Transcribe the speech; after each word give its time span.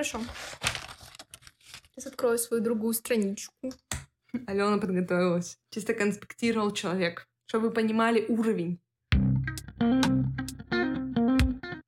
Хорошо. 0.00 0.20
Сейчас 1.90 2.06
открою 2.06 2.38
свою 2.38 2.62
другую 2.62 2.94
страничку. 2.94 3.70
Алена 4.46 4.78
подготовилась. 4.78 5.58
Чисто 5.68 5.92
конспектировал 5.92 6.70
человек, 6.70 7.26
чтобы 7.44 7.68
вы 7.68 7.74
понимали 7.74 8.24
уровень. 8.28 8.80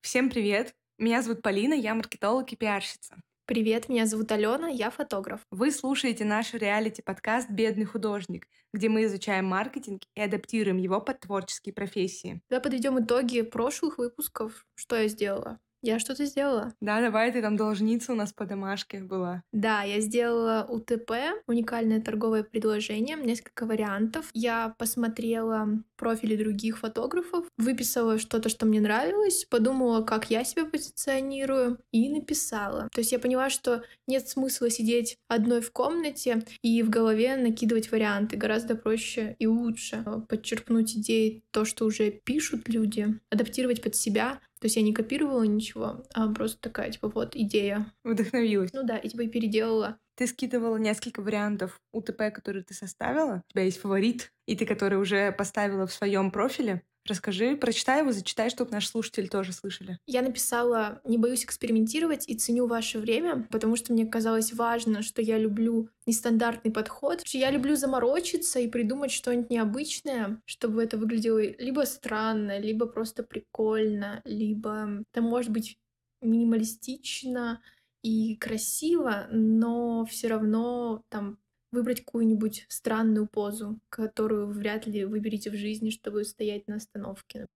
Всем 0.02 0.28
привет! 0.28 0.74
Меня 0.98 1.22
зовут 1.22 1.40
Полина, 1.40 1.72
я 1.72 1.94
маркетолог 1.94 2.52
и 2.52 2.56
пиарщица. 2.56 3.16
Привет, 3.46 3.88
меня 3.88 4.04
зовут 4.04 4.30
Алена, 4.30 4.68
я 4.68 4.90
фотограф. 4.90 5.40
Вы 5.50 5.70
слушаете 5.70 6.26
наш 6.26 6.52
реалити-подкаст 6.52 7.48
«Бедный 7.48 7.86
художник», 7.86 8.46
где 8.74 8.90
мы 8.90 9.04
изучаем 9.04 9.46
маркетинг 9.46 10.02
и 10.14 10.20
адаптируем 10.20 10.76
его 10.76 11.00
под 11.00 11.20
творческие 11.20 11.72
профессии. 11.72 12.42
Давай 12.50 12.62
подведем 12.62 13.02
итоги 13.02 13.40
прошлых 13.40 13.96
выпусков. 13.96 14.66
Что 14.74 14.96
я 14.96 15.08
сделала? 15.08 15.58
Я 15.82 15.98
что-то 15.98 16.24
сделала. 16.26 16.72
Да, 16.80 17.00
давай, 17.00 17.32
ты 17.32 17.42
там 17.42 17.56
должница 17.56 18.12
у 18.12 18.14
нас 18.14 18.32
по 18.32 18.46
домашке 18.46 19.00
была. 19.00 19.42
Да, 19.52 19.82
я 19.82 20.00
сделала 20.00 20.64
УТП, 20.68 21.12
уникальное 21.46 22.00
торговое 22.00 22.44
предложение, 22.44 23.16
несколько 23.16 23.66
вариантов. 23.66 24.30
Я 24.32 24.74
посмотрела 24.78 25.82
профили 25.96 26.34
других 26.34 26.78
фотографов, 26.78 27.46
выписала 27.56 28.18
что-то, 28.18 28.48
что 28.48 28.66
мне 28.66 28.80
нравилось, 28.80 29.44
подумала, 29.48 30.02
как 30.02 30.30
я 30.30 30.42
себя 30.42 30.64
позиционирую, 30.64 31.78
и 31.92 32.08
написала. 32.08 32.88
То 32.92 33.00
есть 33.00 33.12
я 33.12 33.20
поняла, 33.20 33.50
что 33.50 33.84
нет 34.08 34.28
смысла 34.28 34.68
сидеть 34.68 35.16
одной 35.28 35.60
в 35.60 35.70
комнате 35.70 36.44
и 36.60 36.82
в 36.82 36.90
голове 36.90 37.36
накидывать 37.36 37.92
варианты. 37.92 38.36
Гораздо 38.36 38.74
проще 38.74 39.36
и 39.38 39.46
лучше 39.46 40.04
подчерпнуть 40.28 40.96
идеи, 40.96 41.44
то, 41.52 41.64
что 41.64 41.84
уже 41.84 42.10
пишут 42.10 42.68
люди, 42.68 43.20
адаптировать 43.30 43.80
под 43.80 43.94
себя, 43.94 44.40
то 44.62 44.66
есть 44.66 44.76
я 44.76 44.82
не 44.82 44.92
копировала 44.92 45.42
ничего, 45.42 46.04
а 46.14 46.32
просто 46.32 46.60
такая, 46.60 46.92
типа, 46.92 47.08
вот, 47.08 47.34
идея. 47.34 47.92
Вдохновилась. 48.04 48.72
Ну 48.72 48.84
да, 48.84 48.96
и 48.96 49.08
типа 49.08 49.22
и 49.22 49.28
переделала. 49.28 49.98
Ты 50.14 50.28
скидывала 50.28 50.76
несколько 50.76 51.20
вариантов 51.20 51.80
УТП, 51.90 52.32
которые 52.32 52.62
ты 52.62 52.72
составила. 52.72 53.42
У 53.48 53.52
тебя 53.52 53.64
есть 53.64 53.80
фаворит, 53.80 54.32
и 54.46 54.54
ты 54.54 54.64
который 54.64 55.00
уже 55.00 55.32
поставила 55.32 55.88
в 55.88 55.92
своем 55.92 56.30
профиле. 56.30 56.82
Расскажи, 57.08 57.56
прочитай 57.56 58.00
его, 58.00 58.12
зачитай, 58.12 58.48
чтобы 58.48 58.70
наши 58.70 58.88
слушатели 58.88 59.26
тоже 59.26 59.52
слышали. 59.52 59.98
Я 60.06 60.22
написала 60.22 61.00
«Не 61.04 61.18
боюсь 61.18 61.44
экспериментировать 61.44 62.28
и 62.28 62.36
ценю 62.36 62.66
ваше 62.68 63.00
время», 63.00 63.48
потому 63.50 63.74
что 63.74 63.92
мне 63.92 64.06
казалось 64.06 64.52
важно, 64.52 65.02
что 65.02 65.20
я 65.20 65.36
люблю 65.36 65.88
нестандартный 66.06 66.70
подход, 66.70 67.26
что 67.26 67.38
я 67.38 67.50
люблю 67.50 67.74
заморочиться 67.74 68.60
и 68.60 68.68
придумать 68.68 69.10
что-нибудь 69.10 69.50
необычное, 69.50 70.40
чтобы 70.44 70.82
это 70.82 70.96
выглядело 70.96 71.40
либо 71.40 71.80
странно, 71.86 72.58
либо 72.58 72.86
просто 72.86 73.24
прикольно, 73.24 74.20
либо 74.24 75.04
это 75.12 75.22
может 75.22 75.50
быть 75.50 75.78
минималистично 76.20 77.60
и 78.02 78.36
красиво, 78.36 79.26
но 79.30 80.04
все 80.06 80.28
равно 80.28 81.02
там 81.08 81.38
выбрать 81.72 82.04
какую-нибудь 82.04 82.66
странную 82.68 83.26
позу, 83.26 83.80
которую 83.88 84.46
вряд 84.48 84.86
ли 84.86 85.04
выберете 85.04 85.50
в 85.50 85.54
жизни, 85.54 85.90
чтобы 85.90 86.24
стоять 86.24 86.68
на 86.68 86.76
остановке. 86.76 87.46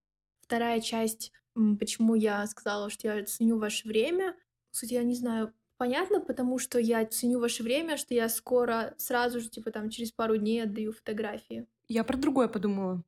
Вторая 0.41 0.81
часть, 0.81 1.31
почему 1.53 2.15
я 2.15 2.45
сказала, 2.47 2.89
что 2.89 3.07
я 3.07 3.23
ценю 3.23 3.57
ваше 3.59 3.87
время. 3.87 4.35
Кстати, 4.71 4.93
я 4.93 5.03
не 5.03 5.15
знаю, 5.15 5.53
понятно, 5.77 6.19
потому 6.19 6.59
что 6.59 6.79
я 6.79 7.05
ценю 7.05 7.39
ваше 7.39 7.63
время, 7.63 7.97
что 7.97 8.13
я 8.13 8.27
скоро, 8.27 8.95
сразу 8.97 9.39
же, 9.39 9.49
типа 9.49 9.71
там 9.71 9.89
через 9.89 10.11
пару 10.11 10.37
дней 10.37 10.63
отдаю 10.63 10.91
фотографии. 10.91 11.67
Я 11.87 12.03
про 12.03 12.17
другое 12.17 12.47
подумала. 12.47 13.03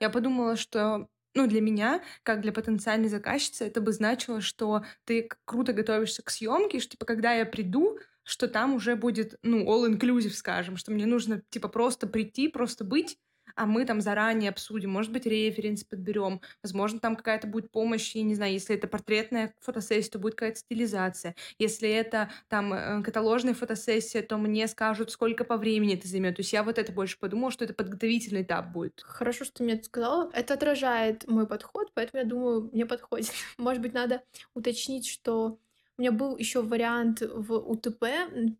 Я 0.00 0.10
подумала, 0.10 0.56
что 0.56 1.08
ну, 1.34 1.46
для 1.46 1.60
меня, 1.60 2.02
как 2.22 2.40
для 2.42 2.52
потенциальной 2.52 3.08
заказчицы, 3.08 3.66
это 3.66 3.80
бы 3.80 3.92
значило, 3.92 4.40
что 4.40 4.84
ты 5.04 5.28
круто 5.44 5.72
готовишься 5.72 6.22
к 6.22 6.30
съемке, 6.30 6.78
что, 6.80 6.92
типа, 6.92 7.06
когда 7.06 7.32
я 7.32 7.46
приду, 7.46 7.98
что 8.24 8.48
там 8.48 8.74
уже 8.74 8.96
будет, 8.96 9.38
ну, 9.42 9.64
all-inclusive, 9.64 10.30
скажем, 10.30 10.76
что 10.76 10.92
мне 10.92 11.06
нужно, 11.06 11.42
типа, 11.50 11.68
просто 11.68 12.06
прийти, 12.06 12.48
просто 12.48 12.84
быть, 12.84 13.18
а 13.54 13.66
мы 13.66 13.84
там 13.84 14.00
заранее 14.00 14.50
обсудим, 14.50 14.90
может 14.90 15.12
быть, 15.12 15.26
референс 15.26 15.84
подберем, 15.84 16.40
возможно, 16.62 17.00
там 17.00 17.16
какая-то 17.16 17.46
будет 17.46 17.70
помощь, 17.70 18.14
я 18.14 18.22
не 18.22 18.34
знаю, 18.34 18.52
если 18.52 18.76
это 18.76 18.88
портретная 18.88 19.54
фотосессия, 19.60 20.10
то 20.10 20.18
будет 20.18 20.34
какая-то 20.34 20.58
стилизация, 20.58 21.34
если 21.58 21.88
это 21.88 22.30
там 22.48 22.72
э, 22.72 23.02
каталожная 23.02 23.54
фотосессия, 23.54 24.22
то 24.22 24.38
мне 24.38 24.66
скажут, 24.68 25.10
сколько 25.10 25.44
по 25.44 25.56
времени 25.56 25.94
это 25.94 26.08
займет. 26.08 26.36
То 26.36 26.40
есть 26.40 26.52
я 26.52 26.62
вот 26.62 26.78
это 26.78 26.92
больше 26.92 27.18
подумала, 27.18 27.50
что 27.50 27.64
это 27.64 27.74
подготовительный 27.74 28.42
этап 28.42 28.68
будет. 28.72 29.02
Хорошо, 29.04 29.44
что 29.44 29.54
ты 29.54 29.64
мне 29.64 29.74
это 29.74 29.84
сказала. 29.84 30.30
Это 30.32 30.54
отражает 30.54 31.26
мой 31.28 31.46
подход, 31.46 31.92
поэтому 31.94 32.22
я 32.22 32.28
думаю, 32.28 32.70
мне 32.72 32.86
подходит. 32.86 33.32
Может 33.58 33.82
быть, 33.82 33.92
надо 33.92 34.22
уточнить, 34.54 35.06
что 35.06 35.58
у 36.02 36.04
меня 36.04 36.12
был 36.12 36.36
еще 36.36 36.62
вариант 36.62 37.20
в 37.20 37.54
УТП 37.54 38.04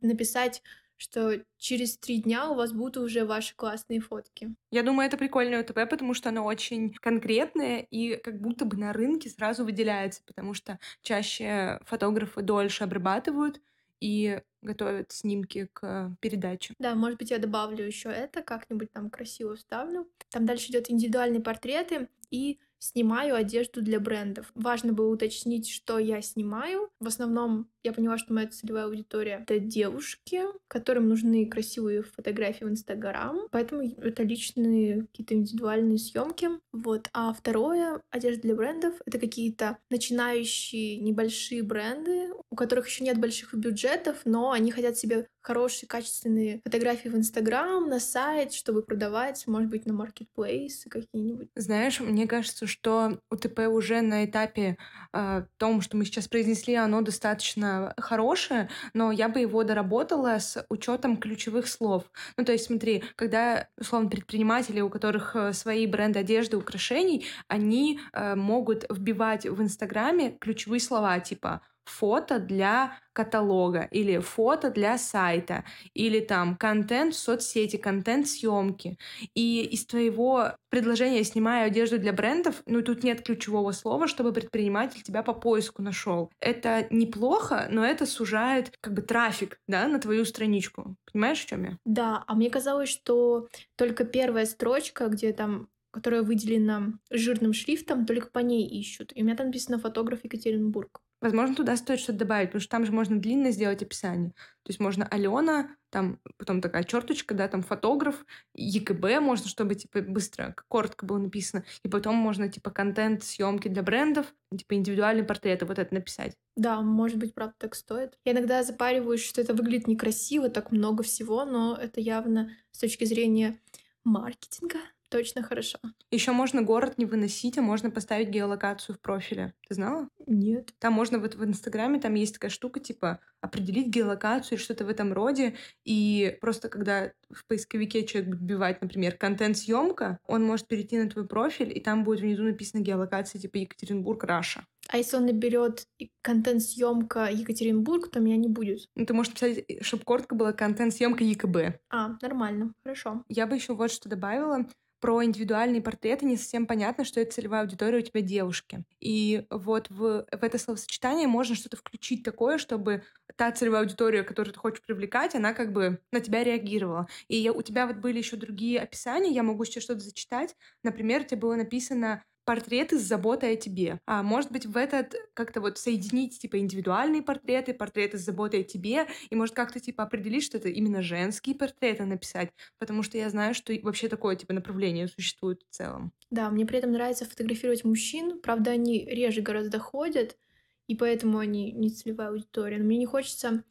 написать 0.00 0.62
что 0.98 1.42
через 1.58 1.98
три 1.98 2.18
дня 2.22 2.48
у 2.48 2.54
вас 2.54 2.72
будут 2.72 2.96
уже 2.98 3.24
ваши 3.24 3.56
классные 3.56 3.98
фотки. 3.98 4.54
Я 4.70 4.84
думаю, 4.84 5.08
это 5.08 5.16
прикольное 5.16 5.62
УТП, 5.62 5.90
потому 5.90 6.14
что 6.14 6.28
оно 6.28 6.44
очень 6.44 6.94
конкретное 6.94 7.80
и 7.80 8.14
как 8.14 8.40
будто 8.40 8.64
бы 8.64 8.76
на 8.76 8.92
рынке 8.92 9.28
сразу 9.28 9.64
выделяется, 9.64 10.22
потому 10.24 10.54
что 10.54 10.78
чаще 11.00 11.80
фотографы 11.86 12.42
дольше 12.42 12.84
обрабатывают 12.84 13.60
и 13.98 14.42
готовят 14.60 15.10
снимки 15.10 15.68
к 15.72 16.16
передаче. 16.20 16.74
Да, 16.78 16.94
может 16.94 17.18
быть, 17.18 17.32
я 17.32 17.38
добавлю 17.38 17.84
еще 17.84 18.08
это, 18.08 18.40
как-нибудь 18.40 18.92
там 18.92 19.10
красиво 19.10 19.56
вставлю. 19.56 20.08
Там 20.30 20.46
дальше 20.46 20.70
идет 20.70 20.88
индивидуальные 20.88 21.40
портреты 21.40 22.08
и 22.30 22.60
снимаю 22.82 23.36
одежду 23.36 23.80
для 23.80 24.00
брендов. 24.00 24.50
Важно 24.54 24.92
было 24.92 25.12
уточнить, 25.12 25.70
что 25.70 25.98
я 25.98 26.20
снимаю. 26.20 26.90
В 26.98 27.06
основном 27.06 27.68
я 27.84 27.92
поняла, 27.92 28.18
что 28.18 28.32
моя 28.32 28.48
целевая 28.48 28.86
аудитория— 28.86 29.44
это 29.48 29.60
девушки, 29.60 30.42
которым 30.66 31.08
нужны 31.08 31.46
красивые 31.46 32.02
фотографии 32.02 32.64
в 32.64 32.68
Инстаграм, 32.68 33.46
поэтому 33.50 33.82
это 33.82 34.24
личные 34.24 35.02
какие-то 35.06 35.34
индивидуальные 35.34 35.98
съемки. 35.98 36.48
Вот. 36.72 37.08
А 37.12 37.32
второе— 37.32 38.00
одежда 38.10 38.42
для 38.42 38.56
брендов— 38.56 38.94
это 39.06 39.18
какие-то 39.18 39.78
начинающие 39.88 40.96
небольшие 40.96 41.62
бренды, 41.62 42.30
у 42.50 42.56
которых 42.56 42.88
еще 42.88 43.04
нет 43.04 43.18
больших 43.18 43.54
бюджетов, 43.54 44.22
но 44.24 44.50
они 44.50 44.72
хотят 44.72 44.96
себе 44.98 45.28
хорошие, 45.42 45.88
качественные 45.88 46.60
фотографии 46.64 47.08
в 47.08 47.16
Инстаграм, 47.16 47.88
на 47.88 48.00
сайт, 48.00 48.52
чтобы 48.52 48.82
продавать, 48.82 49.46
может 49.46 49.70
быть, 49.70 49.86
на 49.86 49.92
маркетплейсы 49.92 50.88
какие-нибудь. 50.88 51.48
Знаешь, 51.56 52.00
мне 52.00 52.26
кажется, 52.26 52.66
что 52.66 53.18
УТП 53.30 53.60
уже 53.68 54.00
на 54.00 54.24
этапе 54.24 54.76
э, 55.12 55.44
том, 55.56 55.80
что 55.80 55.96
мы 55.96 56.04
сейчас 56.04 56.28
произнесли, 56.28 56.74
оно 56.74 57.02
достаточно 57.02 57.94
хорошее, 57.98 58.68
но 58.94 59.12
я 59.12 59.28
бы 59.28 59.40
его 59.40 59.64
доработала 59.64 60.38
с 60.38 60.64
учетом 60.68 61.16
ключевых 61.16 61.66
слов. 61.66 62.04
Ну, 62.36 62.44
то 62.44 62.52
есть, 62.52 62.66
смотри, 62.66 63.04
когда, 63.16 63.68
условно, 63.78 64.08
предприниматели, 64.08 64.80
у 64.80 64.88
которых 64.88 65.36
э, 65.36 65.52
свои 65.52 65.86
бренды 65.86 66.20
одежды, 66.20 66.56
украшений, 66.56 67.26
они 67.48 68.00
э, 68.12 68.34
могут 68.34 68.84
вбивать 68.90 69.46
в 69.46 69.60
Инстаграме 69.60 70.36
ключевые 70.40 70.80
слова 70.80 71.18
типа 71.20 71.62
фото 71.84 72.38
для 72.38 72.98
каталога 73.12 73.88
или 73.90 74.18
фото 74.18 74.70
для 74.70 74.98
сайта 74.98 75.64
или 75.94 76.20
там 76.20 76.56
контент 76.56 77.14
в 77.14 77.18
соцсети, 77.18 77.76
контент 77.76 78.26
съемки. 78.28 78.98
И 79.34 79.62
из 79.64 79.86
твоего 79.86 80.56
предложения 80.70 81.24
«снимаю 81.24 81.66
одежду 81.66 81.98
для 81.98 82.12
брендов», 82.12 82.62
ну 82.66 82.82
тут 82.82 83.02
нет 83.04 83.22
ключевого 83.22 83.72
слова, 83.72 84.08
чтобы 84.08 84.32
предприниматель 84.32 85.02
тебя 85.02 85.22
по 85.22 85.34
поиску 85.34 85.82
нашел. 85.82 86.30
Это 86.40 86.86
неплохо, 86.90 87.68
но 87.70 87.84
это 87.84 88.06
сужает 88.06 88.72
как 88.80 88.94
бы 88.94 89.02
трафик, 89.02 89.58
да, 89.68 89.86
на 89.88 89.98
твою 89.98 90.24
страничку. 90.24 90.96
Понимаешь, 91.12 91.40
в 91.40 91.46
чем 91.46 91.64
я? 91.64 91.78
Да, 91.84 92.24
а 92.26 92.34
мне 92.34 92.48
казалось, 92.50 92.88
что 92.88 93.48
только 93.76 94.04
первая 94.04 94.46
строчка, 94.46 95.08
где 95.08 95.32
там 95.32 95.68
которая 95.92 96.22
выделена 96.22 96.94
жирным 97.10 97.52
шрифтом, 97.52 98.06
только 98.06 98.28
по 98.28 98.38
ней 98.38 98.66
ищут. 98.66 99.12
И 99.14 99.20
у 99.20 99.24
меня 99.26 99.36
там 99.36 99.48
написано 99.48 99.78
фотограф 99.78 100.24
Екатеринбург. 100.24 101.02
Возможно, 101.22 101.54
туда 101.54 101.76
стоит 101.76 102.00
что-то 102.00 102.18
добавить, 102.18 102.48
потому 102.48 102.60
что 102.60 102.70
там 102.72 102.84
же 102.84 102.90
можно 102.90 103.16
длинно 103.16 103.52
сделать 103.52 103.80
описание. 103.80 104.30
То 104.64 104.70
есть 104.70 104.80
можно 104.80 105.06
Алена, 105.06 105.70
там 105.88 106.18
потом 106.36 106.60
такая 106.60 106.82
черточка, 106.82 107.32
да, 107.32 107.46
там 107.46 107.62
фотограф, 107.62 108.26
ЕКБ 108.56 109.20
можно, 109.20 109.48
чтобы 109.48 109.76
типа 109.76 110.00
быстро, 110.00 110.56
коротко 110.66 111.06
было 111.06 111.18
написано. 111.18 111.62
И 111.84 111.88
потом 111.88 112.16
можно 112.16 112.48
типа 112.48 112.72
контент, 112.72 113.22
съемки 113.22 113.68
для 113.68 113.84
брендов, 113.84 114.34
типа 114.50 114.74
индивидуальные 114.74 115.22
портреты, 115.22 115.64
вот 115.64 115.78
это 115.78 115.94
написать. 115.94 116.36
Да, 116.56 116.80
может 116.80 117.18
быть, 117.18 117.34
правда 117.34 117.54
так 117.56 117.76
стоит. 117.76 118.18
Я 118.24 118.32
иногда 118.32 118.64
запариваюсь, 118.64 119.24
что 119.24 119.40
это 119.40 119.54
выглядит 119.54 119.86
некрасиво, 119.86 120.48
так 120.48 120.72
много 120.72 121.04
всего, 121.04 121.44
но 121.44 121.78
это 121.80 122.00
явно 122.00 122.50
с 122.72 122.78
точки 122.78 123.04
зрения 123.04 123.60
маркетинга 124.02 124.78
точно 125.12 125.42
хорошо. 125.42 125.78
Еще 126.10 126.32
можно 126.32 126.62
город 126.62 126.96
не 126.96 127.04
выносить, 127.04 127.58
а 127.58 127.62
можно 127.62 127.90
поставить 127.90 128.30
геолокацию 128.30 128.96
в 128.96 129.00
профиле. 129.00 129.52
Ты 129.68 129.74
знала? 129.74 130.08
Нет. 130.26 130.72
Там 130.78 130.94
можно 130.94 131.18
вот 131.18 131.34
в 131.34 131.44
Инстаграме, 131.44 132.00
там 132.00 132.14
есть 132.14 132.34
такая 132.34 132.50
штука, 132.50 132.80
типа 132.80 133.20
определить 133.42 133.88
геолокацию 133.88 134.56
или 134.56 134.64
что-то 134.64 134.86
в 134.86 134.88
этом 134.88 135.12
роде. 135.12 135.54
И 135.84 136.38
просто 136.40 136.70
когда 136.70 137.12
в 137.30 137.44
поисковике 137.46 138.06
человек 138.06 138.30
будет 138.30 138.40
вбивать, 138.40 138.80
например, 138.80 139.16
контент-съемка, 139.16 140.18
он 140.26 140.44
может 140.44 140.66
перейти 140.66 140.98
на 140.98 141.10
твой 141.10 141.26
профиль, 141.26 141.76
и 141.76 141.80
там 141.80 142.04
будет 142.04 142.20
внизу 142.20 142.44
написано 142.44 142.80
геолокация 142.80 143.38
типа 143.38 143.58
Екатеринбург, 143.58 144.24
Раша. 144.24 144.64
А 144.88 144.98
если 144.98 145.16
он 145.16 145.26
наберет 145.26 145.86
контент-съемка 146.22 147.30
Екатеринбург, 147.30 148.10
то 148.10 148.20
меня 148.20 148.36
не 148.36 148.48
будет. 148.48 148.88
Ну, 148.94 149.06
ты 149.06 149.14
можешь 149.14 149.32
писать, 149.32 149.64
чтобы 149.80 150.04
коротко 150.04 150.34
было 150.34 150.52
контент-съемка 150.52 151.24
ЕКБ. 151.24 151.80
А, 151.90 152.16
нормально, 152.20 152.74
хорошо. 152.82 153.24
Я 153.28 153.46
бы 153.46 153.56
еще 153.56 153.74
вот 153.74 153.90
что 153.90 154.08
добавила 154.08 154.66
про 155.02 155.24
индивидуальные 155.24 155.82
портреты 155.82 156.24
не 156.24 156.36
совсем 156.36 156.64
понятно, 156.64 157.04
что 157.04 157.20
это 157.20 157.32
целевая 157.32 157.62
аудитория 157.62 157.98
у 157.98 158.02
тебя 158.02 158.20
девушки. 158.20 158.84
И 159.00 159.44
вот 159.50 159.90
в, 159.90 160.26
в 160.30 160.44
это 160.44 160.58
словосочетание 160.58 161.26
можно 161.26 161.56
что-то 161.56 161.76
включить 161.76 162.22
такое, 162.22 162.56
чтобы 162.56 163.02
та 163.36 163.50
целевая 163.50 163.82
аудитория, 163.82 164.22
которую 164.22 164.54
ты 164.54 164.60
хочешь 164.60 164.80
привлекать, 164.80 165.34
она 165.34 165.54
как 165.54 165.72
бы 165.72 166.00
на 166.12 166.20
тебя 166.20 166.44
реагировала. 166.44 167.08
И 167.26 167.36
я, 167.36 167.52
у 167.52 167.62
тебя 167.62 167.88
вот 167.88 167.96
были 167.96 168.18
еще 168.18 168.36
другие 168.36 168.80
описания, 168.80 169.32
я 169.32 169.42
могу 169.42 169.64
сейчас 169.64 169.82
что-то 169.82 170.00
зачитать. 170.00 170.54
Например, 170.84 171.22
у 171.22 171.24
тебя 171.24 171.40
было 171.40 171.56
написано 171.56 172.22
портреты 172.44 172.98
с 172.98 173.02
заботой 173.02 173.52
о 173.54 173.56
тебе. 173.56 174.00
А 174.06 174.22
может 174.22 174.50
быть, 174.52 174.66
в 174.66 174.76
этот 174.76 175.14
как-то 175.34 175.60
вот 175.60 175.78
соединить, 175.78 176.38
типа, 176.40 176.58
индивидуальные 176.58 177.22
портреты, 177.22 177.74
портреты 177.74 178.18
с 178.18 178.22
заботой 178.22 178.60
о 178.60 178.64
тебе, 178.64 179.06
и 179.30 179.34
может 179.36 179.54
как-то, 179.54 179.80
типа, 179.80 180.02
определить, 180.04 180.44
что 180.44 180.58
это 180.58 180.68
именно 180.68 181.02
женские 181.02 181.54
портреты 181.56 182.04
написать, 182.04 182.50
потому 182.78 183.02
что 183.02 183.18
я 183.18 183.30
знаю, 183.30 183.54
что 183.54 183.72
вообще 183.82 184.08
такое, 184.08 184.36
типа, 184.36 184.52
направление 184.52 185.08
существует 185.08 185.62
в 185.70 185.74
целом. 185.74 186.12
Да, 186.30 186.50
мне 186.50 186.64
при 186.64 186.78
этом 186.78 186.92
нравится 186.92 187.24
фотографировать 187.26 187.84
мужчин, 187.84 188.40
правда, 188.40 188.70
они 188.72 189.04
реже 189.04 189.42
гораздо 189.42 189.78
ходят, 189.78 190.38
и 190.86 190.96
поэтому 190.96 191.38
они 191.38 191.72
не 191.72 191.90
целевая 191.90 192.28
аудитория. 192.30 192.78
Но 192.78 192.84
мне 192.84 192.96
не 192.98 193.06
хочется 193.06 193.64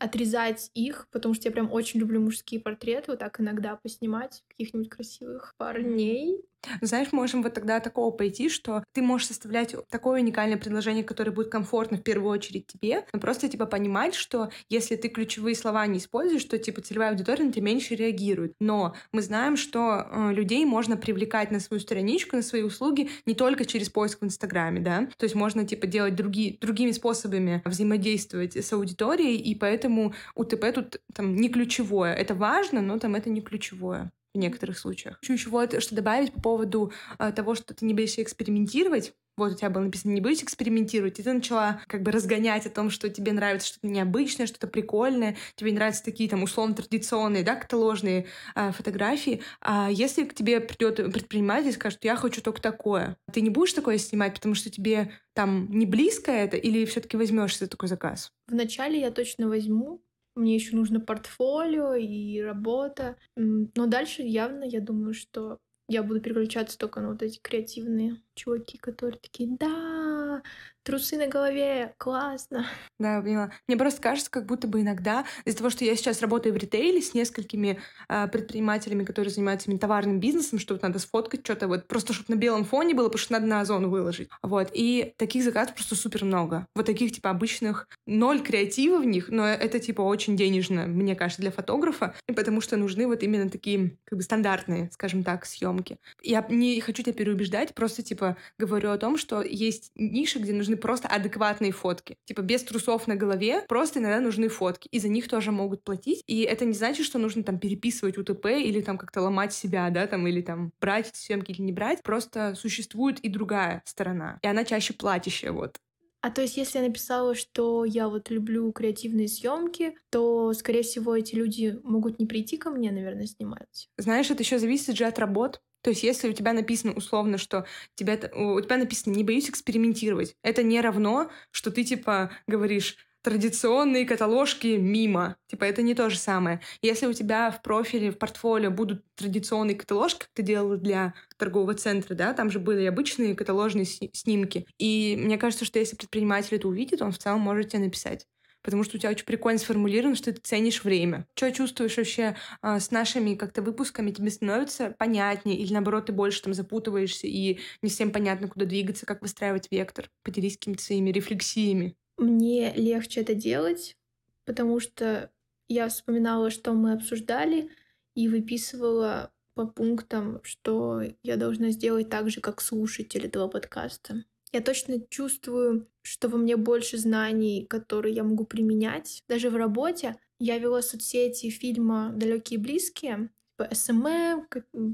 отрезать 0.00 0.70
их, 0.74 1.08
потому 1.12 1.34
что 1.34 1.48
я 1.48 1.52
прям 1.52 1.70
очень 1.72 2.00
люблю 2.00 2.20
мужские 2.20 2.60
портреты, 2.60 3.12
вот 3.12 3.20
так 3.20 3.40
иногда 3.40 3.76
поснимать 3.76 4.44
каких-нибудь 4.48 4.88
красивых 4.90 5.54
парней. 5.58 6.42
Знаешь, 6.80 7.12
можем 7.12 7.42
вот 7.42 7.54
тогда 7.54 7.80
такого 7.80 8.10
пойти, 8.10 8.48
что 8.48 8.84
ты 8.92 9.02
можешь 9.02 9.28
составлять 9.28 9.74
такое 9.90 10.20
уникальное 10.20 10.56
предложение, 10.56 11.04
которое 11.04 11.30
будет 11.30 11.50
комфортно 11.50 11.98
в 11.98 12.02
первую 12.02 12.30
очередь 12.30 12.66
тебе, 12.66 13.04
но 13.12 13.20
просто 13.20 13.48
типа 13.48 13.66
понимать, 13.66 14.14
что 14.14 14.50
если 14.68 14.96
ты 14.96 15.08
ключевые 15.08 15.54
слова 15.54 15.86
не 15.86 15.98
используешь, 15.98 16.44
то 16.44 16.58
типа 16.58 16.80
целевая 16.80 17.10
аудитория 17.10 17.44
на 17.44 17.52
тебя 17.52 17.66
меньше 17.66 17.94
реагирует. 17.94 18.54
Но 18.60 18.94
мы 19.12 19.22
знаем, 19.22 19.56
что 19.56 20.06
э, 20.10 20.32
людей 20.32 20.64
можно 20.64 20.96
привлекать 20.96 21.50
на 21.50 21.60
свою 21.60 21.80
страничку, 21.80 22.36
на 22.36 22.42
свои 22.42 22.62
услуги 22.62 23.08
не 23.26 23.34
только 23.34 23.64
через 23.64 23.88
поиск 23.88 24.20
в 24.20 24.24
Инстаграме, 24.24 24.80
да, 24.80 25.08
то 25.16 25.24
есть 25.24 25.34
можно 25.34 25.66
типа 25.66 25.86
делать 25.86 26.14
другие, 26.14 26.58
другими 26.58 26.92
способами 26.92 27.62
взаимодействовать 27.64 28.56
с 28.56 28.72
аудиторией, 28.72 29.36
и 29.36 29.54
поэтому 29.54 30.14
УТП 30.34 30.72
тут 30.74 31.00
там 31.14 31.36
не 31.36 31.48
ключевое. 31.48 32.14
Это 32.14 32.34
важно, 32.34 32.80
но 32.80 32.98
там 32.98 33.14
это 33.14 33.30
не 33.30 33.40
ключевое 33.40 34.10
в 34.36 34.40
некоторых 34.40 34.78
случаях. 34.78 35.18
Хочу 35.20 35.32
еще 35.32 35.50
вот 35.50 35.82
что 35.82 35.94
добавить 35.94 36.32
по 36.32 36.40
поводу 36.40 36.92
э, 37.18 37.32
того, 37.32 37.54
что 37.54 37.74
ты 37.74 37.84
не 37.84 37.94
боишься 37.94 38.22
экспериментировать. 38.22 39.14
Вот 39.36 39.52
у 39.52 39.54
тебя 39.54 39.68
было 39.68 39.82
написано 39.82 40.12
«не 40.12 40.22
боюсь 40.22 40.42
экспериментировать», 40.42 41.20
и 41.20 41.22
ты 41.22 41.30
начала 41.30 41.82
как 41.88 42.02
бы 42.02 42.10
разгонять 42.10 42.64
о 42.64 42.70
том, 42.70 42.88
что 42.88 43.10
тебе 43.10 43.32
нравится 43.32 43.68
что-то 43.68 43.86
необычное, 43.86 44.46
что-то 44.46 44.66
прикольное, 44.66 45.36
тебе 45.56 45.72
нравятся 45.72 46.04
такие 46.04 46.30
там 46.30 46.42
условно 46.42 46.74
традиционные, 46.74 47.42
да, 47.42 47.54
каталожные 47.54 48.26
э, 48.54 48.72
фотографии. 48.72 49.42
А 49.60 49.90
если 49.90 50.24
к 50.24 50.34
тебе 50.34 50.60
придет 50.60 50.96
предприниматель 51.12 51.68
и 51.68 51.72
скажет, 51.72 52.02
я 52.04 52.16
хочу 52.16 52.40
только 52.40 52.62
такое, 52.62 53.18
ты 53.30 53.42
не 53.42 53.50
будешь 53.50 53.74
такое 53.74 53.98
снимать, 53.98 54.34
потому 54.34 54.54
что 54.54 54.70
тебе 54.70 55.12
там 55.34 55.68
не 55.70 55.84
близко 55.84 56.32
это, 56.32 56.56
или 56.56 56.86
все-таки 56.86 57.18
возьмешь 57.18 57.58
за 57.58 57.66
такой 57.66 57.90
заказ? 57.90 58.32
Вначале 58.46 59.00
я 59.00 59.10
точно 59.10 59.48
возьму, 59.48 60.02
мне 60.36 60.54
еще 60.54 60.76
нужно 60.76 61.00
портфолио 61.00 61.94
и 61.94 62.40
работа. 62.40 63.16
Но 63.36 63.86
дальше 63.86 64.22
явно 64.22 64.64
я 64.64 64.80
думаю, 64.80 65.14
что 65.14 65.58
я 65.88 66.02
буду 66.02 66.20
переключаться 66.20 66.78
только 66.78 67.00
на 67.00 67.10
вот 67.10 67.22
эти 67.22 67.38
креативные 67.38 68.20
чуваки, 68.34 68.78
которые 68.78 69.20
такие, 69.20 69.56
да, 69.58 70.42
трусы 70.86 71.16
на 71.16 71.26
голове, 71.26 71.94
классно. 71.98 72.64
Да, 72.98 73.20
поняла. 73.20 73.50
Мне 73.66 73.76
просто 73.76 74.00
кажется, 74.00 74.30
как 74.30 74.46
будто 74.46 74.68
бы 74.68 74.80
иногда 74.80 75.26
из-за 75.44 75.58
того, 75.58 75.68
что 75.68 75.84
я 75.84 75.96
сейчас 75.96 76.22
работаю 76.22 76.54
в 76.54 76.56
ритейле 76.56 77.02
с 77.02 77.12
несколькими 77.12 77.80
э, 78.08 78.28
предпринимателями, 78.28 79.04
которые 79.04 79.32
занимаются 79.32 79.68
именно 79.68 79.80
товарным 79.80 80.20
бизнесом, 80.20 80.60
что 80.60 80.74
вот 80.74 80.82
надо 80.82 81.00
сфоткать 81.00 81.40
что-то 81.44 81.66
вот 81.66 81.88
просто, 81.88 82.12
чтобы 82.12 82.34
на 82.34 82.38
белом 82.38 82.64
фоне 82.64 82.94
было, 82.94 83.08
потому 83.08 83.18
что 83.18 83.32
надо 83.32 83.46
на 83.46 83.60
озон 83.60 83.90
выложить. 83.90 84.30
Вот. 84.42 84.70
И 84.72 85.12
таких 85.16 85.42
заказов 85.42 85.74
просто 85.74 85.96
супер 85.96 86.24
много. 86.24 86.68
Вот 86.76 86.86
таких, 86.86 87.10
типа, 87.12 87.30
обычных 87.30 87.88
ноль 88.06 88.40
креатива 88.40 88.98
в 88.98 89.04
них, 89.04 89.28
но 89.28 89.46
это, 89.46 89.80
типа, 89.80 90.02
очень 90.02 90.36
денежно, 90.36 90.86
мне 90.86 91.16
кажется, 91.16 91.42
для 91.42 91.50
фотографа, 91.50 92.14
и 92.28 92.32
потому 92.32 92.60
что 92.60 92.76
нужны 92.76 93.08
вот 93.08 93.24
именно 93.24 93.50
такие, 93.50 93.98
как 94.04 94.18
бы, 94.18 94.22
стандартные, 94.22 94.88
скажем 94.92 95.24
так, 95.24 95.46
съемки. 95.46 95.98
Я 96.22 96.46
не 96.48 96.80
хочу 96.80 97.02
тебя 97.02 97.12
переубеждать, 97.12 97.74
просто, 97.74 98.04
типа, 98.04 98.36
говорю 98.56 98.90
о 98.92 98.98
том, 98.98 99.18
что 99.18 99.42
есть 99.42 99.90
ниши, 99.96 100.38
где 100.38 100.52
нужны 100.52 100.75
просто 100.76 101.08
адекватные 101.08 101.72
фотки. 101.72 102.16
Типа, 102.24 102.42
без 102.42 102.62
трусов 102.64 103.06
на 103.06 103.16
голове, 103.16 103.62
просто 103.68 103.98
иногда 103.98 104.20
нужны 104.20 104.48
фотки. 104.48 104.88
И 104.90 104.98
за 104.98 105.08
них 105.08 105.28
тоже 105.28 105.52
могут 105.52 105.84
платить. 105.84 106.22
И 106.26 106.42
это 106.42 106.64
не 106.64 106.72
значит, 106.74 107.06
что 107.06 107.18
нужно 107.18 107.42
там 107.42 107.58
переписывать 107.58 108.18
УТП 108.18 108.46
или 108.46 108.80
там 108.80 108.98
как-то 108.98 109.20
ломать 109.22 109.52
себя, 109.52 109.90
да, 109.90 110.06
там, 110.06 110.26
или 110.26 110.40
там 110.40 110.72
брать 110.80 111.10
съемки 111.14 111.50
или 111.52 111.62
не 111.62 111.72
брать. 111.72 112.02
Просто 112.02 112.54
существует 112.54 113.20
и 113.20 113.28
другая 113.28 113.82
сторона. 113.84 114.38
И 114.42 114.46
она 114.46 114.64
чаще 114.64 114.94
платящая, 114.94 115.52
вот. 115.52 115.78
А 116.26 116.30
то 116.30 116.42
есть, 116.42 116.56
если 116.56 116.78
я 116.78 116.84
написала, 116.84 117.36
что 117.36 117.84
я 117.84 118.08
вот 118.08 118.30
люблю 118.30 118.72
креативные 118.72 119.28
съемки, 119.28 119.94
то, 120.10 120.52
скорее 120.54 120.82
всего, 120.82 121.14
эти 121.14 121.36
люди 121.36 121.78
могут 121.84 122.18
не 122.18 122.26
прийти 122.26 122.56
ко 122.56 122.70
мне, 122.70 122.90
наверное, 122.90 123.26
снимать. 123.26 123.88
Знаешь, 123.96 124.28
это 124.28 124.42
еще 124.42 124.58
зависит 124.58 124.96
же 124.96 125.04
от 125.04 125.20
работ. 125.20 125.60
То 125.86 125.90
есть, 125.90 126.02
если 126.02 126.28
у 126.28 126.32
тебя 126.32 126.52
написано 126.52 126.94
условно, 126.94 127.38
что 127.38 127.64
тебя, 127.94 128.18
у 128.34 128.60
тебя 128.60 128.76
написано 128.76 129.14
«не 129.14 129.22
боюсь 129.22 129.48
экспериментировать», 129.48 130.34
это 130.42 130.64
не 130.64 130.80
равно, 130.80 131.30
что 131.52 131.70
ты, 131.70 131.84
типа, 131.84 132.32
говоришь 132.48 132.96
традиционные 133.22 134.04
каталожки 134.04 134.66
мимо. 134.66 135.36
Типа, 135.46 135.62
это 135.62 135.82
не 135.82 135.94
то 135.94 136.10
же 136.10 136.18
самое. 136.18 136.60
Если 136.82 137.06
у 137.06 137.12
тебя 137.12 137.52
в 137.52 137.62
профиле, 137.62 138.10
в 138.10 138.18
портфолио 138.18 138.72
будут 138.72 139.04
традиционные 139.14 139.76
каталожки, 139.76 140.22
как 140.22 140.30
ты 140.34 140.42
делал 140.42 140.76
для 140.76 141.14
торгового 141.36 141.74
центра, 141.74 142.16
да, 142.16 142.32
там 142.32 142.50
же 142.50 142.58
были 142.58 142.84
обычные 142.84 143.36
каталожные 143.36 143.84
снимки. 143.84 144.66
И 144.78 145.16
мне 145.16 145.38
кажется, 145.38 145.64
что 145.64 145.78
если 145.78 145.94
предприниматель 145.94 146.56
это 146.56 146.66
увидит, 146.66 147.00
он 147.00 147.12
в 147.12 147.18
целом 147.18 147.42
может 147.42 147.68
тебе 147.68 147.84
написать 147.84 148.26
потому 148.66 148.82
что 148.82 148.96
у 148.96 148.98
тебя 148.98 149.10
очень 149.10 149.24
прикольно 149.24 149.60
сформулировано, 149.60 150.16
что 150.16 150.32
ты 150.32 150.40
ценишь 150.40 150.82
время. 150.82 151.28
Что 151.36 151.52
чувствуешь 151.52 151.96
вообще 151.96 152.34
а, 152.60 152.80
с 152.80 152.90
нашими 152.90 153.36
как-то 153.36 153.62
выпусками? 153.62 154.10
Тебе 154.10 154.28
становится 154.28 154.90
понятнее 154.98 155.56
или, 155.56 155.72
наоборот, 155.72 156.06
ты 156.06 156.12
больше 156.12 156.42
там 156.42 156.52
запутываешься 156.52 157.28
и 157.28 157.60
не 157.80 157.88
всем 157.88 158.10
понятно, 158.10 158.48
куда 158.48 158.66
двигаться, 158.66 159.06
как 159.06 159.22
выстраивать 159.22 159.68
вектор? 159.70 160.10
Поделись 160.24 160.58
какими-то 160.58 160.82
своими 160.82 161.10
рефлексиями. 161.10 161.94
Мне 162.18 162.72
легче 162.74 163.20
это 163.20 163.34
делать, 163.34 163.96
потому 164.44 164.80
что 164.80 165.30
я 165.68 165.88
вспоминала, 165.88 166.50
что 166.50 166.72
мы 166.72 166.92
обсуждали, 166.92 167.70
и 168.16 168.28
выписывала 168.28 169.30
по 169.54 169.66
пунктам, 169.66 170.40
что 170.42 171.02
я 171.22 171.36
должна 171.36 171.70
сделать 171.70 172.08
так 172.08 172.30
же, 172.30 172.40
как 172.40 172.60
слушатель 172.60 173.26
этого 173.26 173.46
подкаста. 173.46 174.24
Я 174.52 174.60
точно 174.60 175.00
чувствую, 175.08 175.88
что 176.02 176.28
во 176.28 176.38
мне 176.38 176.56
больше 176.56 176.98
знаний, 176.98 177.66
которые 177.66 178.14
я 178.14 178.24
могу 178.24 178.44
применять. 178.44 179.22
Даже 179.28 179.50
в 179.50 179.56
работе 179.56 180.16
я 180.38 180.58
вела 180.58 180.82
соцсети 180.82 181.50
фильма 181.50 182.12
«Далекие 182.14 182.58
и 182.58 182.62
близкие», 182.62 183.30
типа 183.58 183.74
SMM, 183.74 184.46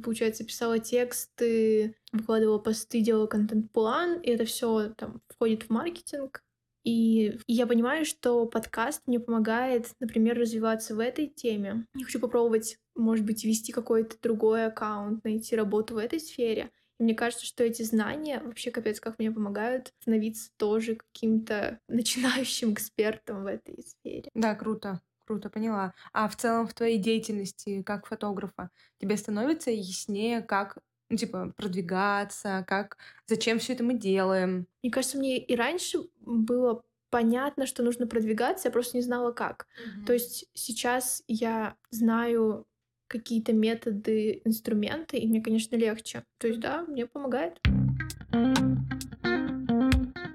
получается, 0.02 0.44
писала 0.44 0.78
тексты, 0.78 1.96
выкладывала 2.12 2.58
посты, 2.58 3.00
делала 3.00 3.26
контент-план, 3.26 4.20
и 4.20 4.30
это 4.30 4.44
все 4.44 4.90
там 4.96 5.20
входит 5.28 5.64
в 5.64 5.70
маркетинг. 5.70 6.42
И 6.84 7.38
я 7.46 7.66
понимаю, 7.66 8.04
что 8.04 8.44
подкаст 8.46 9.02
мне 9.06 9.20
помогает, 9.20 9.90
например, 10.00 10.38
развиваться 10.38 10.96
в 10.96 10.98
этой 10.98 11.28
теме. 11.28 11.86
Я 11.94 12.04
хочу 12.04 12.18
попробовать, 12.18 12.78
может 12.96 13.24
быть, 13.24 13.44
вести 13.44 13.72
какой-то 13.72 14.16
другой 14.20 14.66
аккаунт, 14.66 15.22
найти 15.22 15.54
работу 15.54 15.94
в 15.94 15.98
этой 15.98 16.18
сфере. 16.18 16.70
Мне 17.02 17.14
кажется, 17.14 17.44
что 17.44 17.64
эти 17.64 17.82
знания 17.82 18.40
вообще 18.44 18.70
капец 18.70 19.00
как 19.00 19.18
мне 19.18 19.32
помогают 19.32 19.92
становиться 20.00 20.50
тоже 20.56 20.94
каким-то 20.94 21.80
начинающим 21.88 22.74
экспертом 22.74 23.42
в 23.42 23.46
этой 23.46 23.82
сфере. 23.82 24.30
Да, 24.34 24.54
круто. 24.54 25.00
Круто, 25.26 25.50
поняла. 25.50 25.94
А 26.12 26.28
в 26.28 26.36
целом 26.36 26.66
в 26.66 26.74
твоей 26.74 26.98
деятельности 26.98 27.82
как 27.82 28.06
фотографа 28.06 28.70
тебе 28.98 29.16
становится 29.16 29.70
яснее, 29.70 30.42
как 30.42 30.78
ну, 31.08 31.16
типа, 31.16 31.52
продвигаться, 31.56 32.64
как, 32.66 32.96
зачем 33.26 33.58
все 33.58 33.74
это 33.74 33.84
мы 33.84 33.94
делаем? 33.94 34.66
Мне 34.82 34.90
кажется, 34.90 35.18
мне 35.18 35.38
и 35.38 35.54
раньше 35.56 35.98
было 36.20 36.82
понятно, 37.10 37.66
что 37.66 37.82
нужно 37.82 38.06
продвигаться, 38.06 38.68
я 38.68 38.72
просто 38.72 38.96
не 38.96 39.02
знала 39.02 39.32
как. 39.32 39.66
Mm-hmm. 39.66 40.06
То 40.06 40.12
есть 40.14 40.46
сейчас 40.54 41.22
я 41.28 41.76
знаю 41.90 42.66
какие-то 43.12 43.52
методы, 43.52 44.40
инструменты, 44.44 45.18
и 45.18 45.28
мне, 45.28 45.40
конечно, 45.42 45.76
легче. 45.76 46.24
То 46.38 46.48
есть, 46.48 46.58
да, 46.60 46.84
мне 46.88 47.06
помогает. 47.06 47.60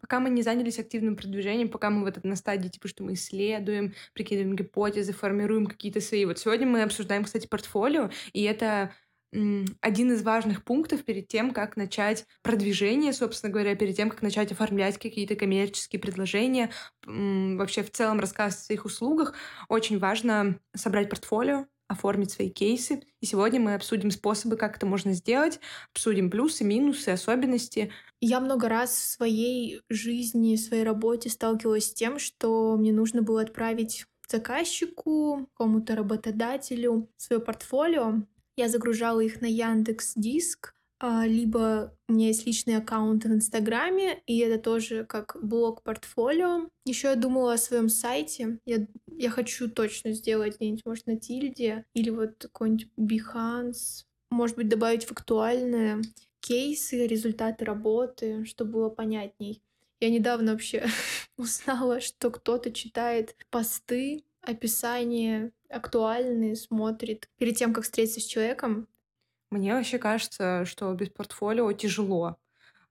Пока 0.01 0.21
мы 0.21 0.29
не 0.29 0.43
занялись 0.43 0.79
активным 0.79 1.17
продвижением, 1.17 1.67
пока 1.67 1.89
мы 1.89 2.05
вот 2.05 2.23
на 2.23 2.35
стадии, 2.37 2.69
типа, 2.69 2.87
что 2.87 3.03
мы 3.03 3.13
исследуем, 3.13 3.93
прикидываем 4.13 4.55
гипотезы, 4.55 5.11
формируем 5.11 5.65
какие-то 5.65 5.99
свои. 5.99 6.23
Вот 6.25 6.39
сегодня 6.39 6.65
мы 6.65 6.83
обсуждаем, 6.83 7.25
кстати, 7.25 7.47
портфолио, 7.47 8.09
и 8.31 8.43
это 8.43 8.93
один 9.81 10.13
из 10.13 10.23
важных 10.23 10.63
пунктов 10.63 11.03
перед 11.03 11.27
тем, 11.27 11.51
как 11.51 11.75
начать 11.75 12.25
продвижение, 12.41 13.11
собственно 13.11 13.51
говоря, 13.51 13.75
перед 13.75 13.97
тем, 13.97 14.09
как 14.09 14.21
начать 14.21 14.53
оформлять 14.53 14.97
какие-то 14.97 15.35
коммерческие 15.35 15.99
предложения, 15.99 16.71
вообще 17.05 17.83
в 17.83 17.91
целом 17.91 18.21
рассказывать 18.21 18.61
о 18.61 18.65
своих 18.65 18.85
услугах, 18.85 19.33
очень 19.67 19.99
важно 19.99 20.59
собрать 20.73 21.09
портфолио, 21.09 21.65
оформить 21.87 22.31
свои 22.31 22.49
кейсы. 22.49 23.01
И 23.21 23.25
сегодня 23.25 23.59
мы 23.59 23.73
обсудим 23.73 24.11
способы, 24.11 24.57
как 24.57 24.77
это 24.77 24.85
можно 24.85 25.13
сделать, 25.13 25.59
обсудим 25.93 26.29
плюсы, 26.29 26.63
минусы, 26.63 27.09
особенности. 27.09 27.91
Я 28.19 28.39
много 28.39 28.69
раз 28.69 28.91
в 28.91 29.11
своей 29.11 29.81
жизни, 29.89 30.55
в 30.55 30.59
своей 30.59 30.83
работе 30.83 31.29
сталкивалась 31.29 31.89
с 31.89 31.93
тем, 31.93 32.19
что 32.19 32.75
мне 32.77 32.91
нужно 32.91 33.21
было 33.21 33.41
отправить 33.41 34.05
заказчику, 34.27 35.47
какому-то 35.51 35.95
работодателю 35.95 37.09
свое 37.17 37.41
портфолио. 37.41 38.23
Я 38.55 38.69
загружала 38.69 39.19
их 39.21 39.41
на 39.41 39.45
Яндекс 39.45 40.13
Диск, 40.15 40.73
либо 41.01 41.95
у 42.07 42.13
меня 42.13 42.27
есть 42.27 42.45
личный 42.45 42.77
аккаунт 42.77 43.25
в 43.25 43.31
Инстаграме, 43.31 44.21
и 44.25 44.39
это 44.39 44.61
тоже 44.61 45.05
как 45.05 45.37
блог 45.41 45.83
портфолио. 45.83 46.69
Еще 46.85 47.09
я 47.09 47.15
думала 47.15 47.53
о 47.53 47.57
своем 47.57 47.89
сайте. 47.89 48.59
Я, 48.65 48.87
я 49.07 49.29
хочу 49.29 49.69
точно 49.69 50.13
сделать 50.13 50.55
где-нибудь, 50.55 50.85
может, 50.85 51.05
на 51.05 51.17
Тильде, 51.19 51.85
или 51.93 52.09
вот 52.09 52.37
какой-нибудь 52.39 52.89
Behance. 52.97 54.05
Может 54.31 54.55
быть, 54.55 54.69
добавить 54.69 55.05
в 55.05 55.11
актуальные 55.11 56.01
кейсы, 56.39 57.05
результаты 57.05 57.65
работы, 57.65 58.45
чтобы 58.45 58.71
было 58.71 58.89
понятней. 58.89 59.61
Я 59.99 60.09
недавно 60.09 60.53
вообще 60.53 60.85
узнала, 61.37 61.99
что 61.99 62.31
кто-то 62.31 62.71
читает 62.71 63.35
посты, 63.49 64.23
описание 64.41 65.51
актуальные, 65.69 66.55
смотрит 66.55 67.29
перед 67.37 67.57
тем, 67.57 67.73
как 67.73 67.83
встретиться 67.83 68.21
с 68.21 68.25
человеком. 68.25 68.87
Мне 69.51 69.73
вообще 69.73 69.97
кажется, 69.97 70.65
что 70.65 70.93
без 70.93 71.09
портфолио 71.09 71.71
тяжело. 71.73 72.37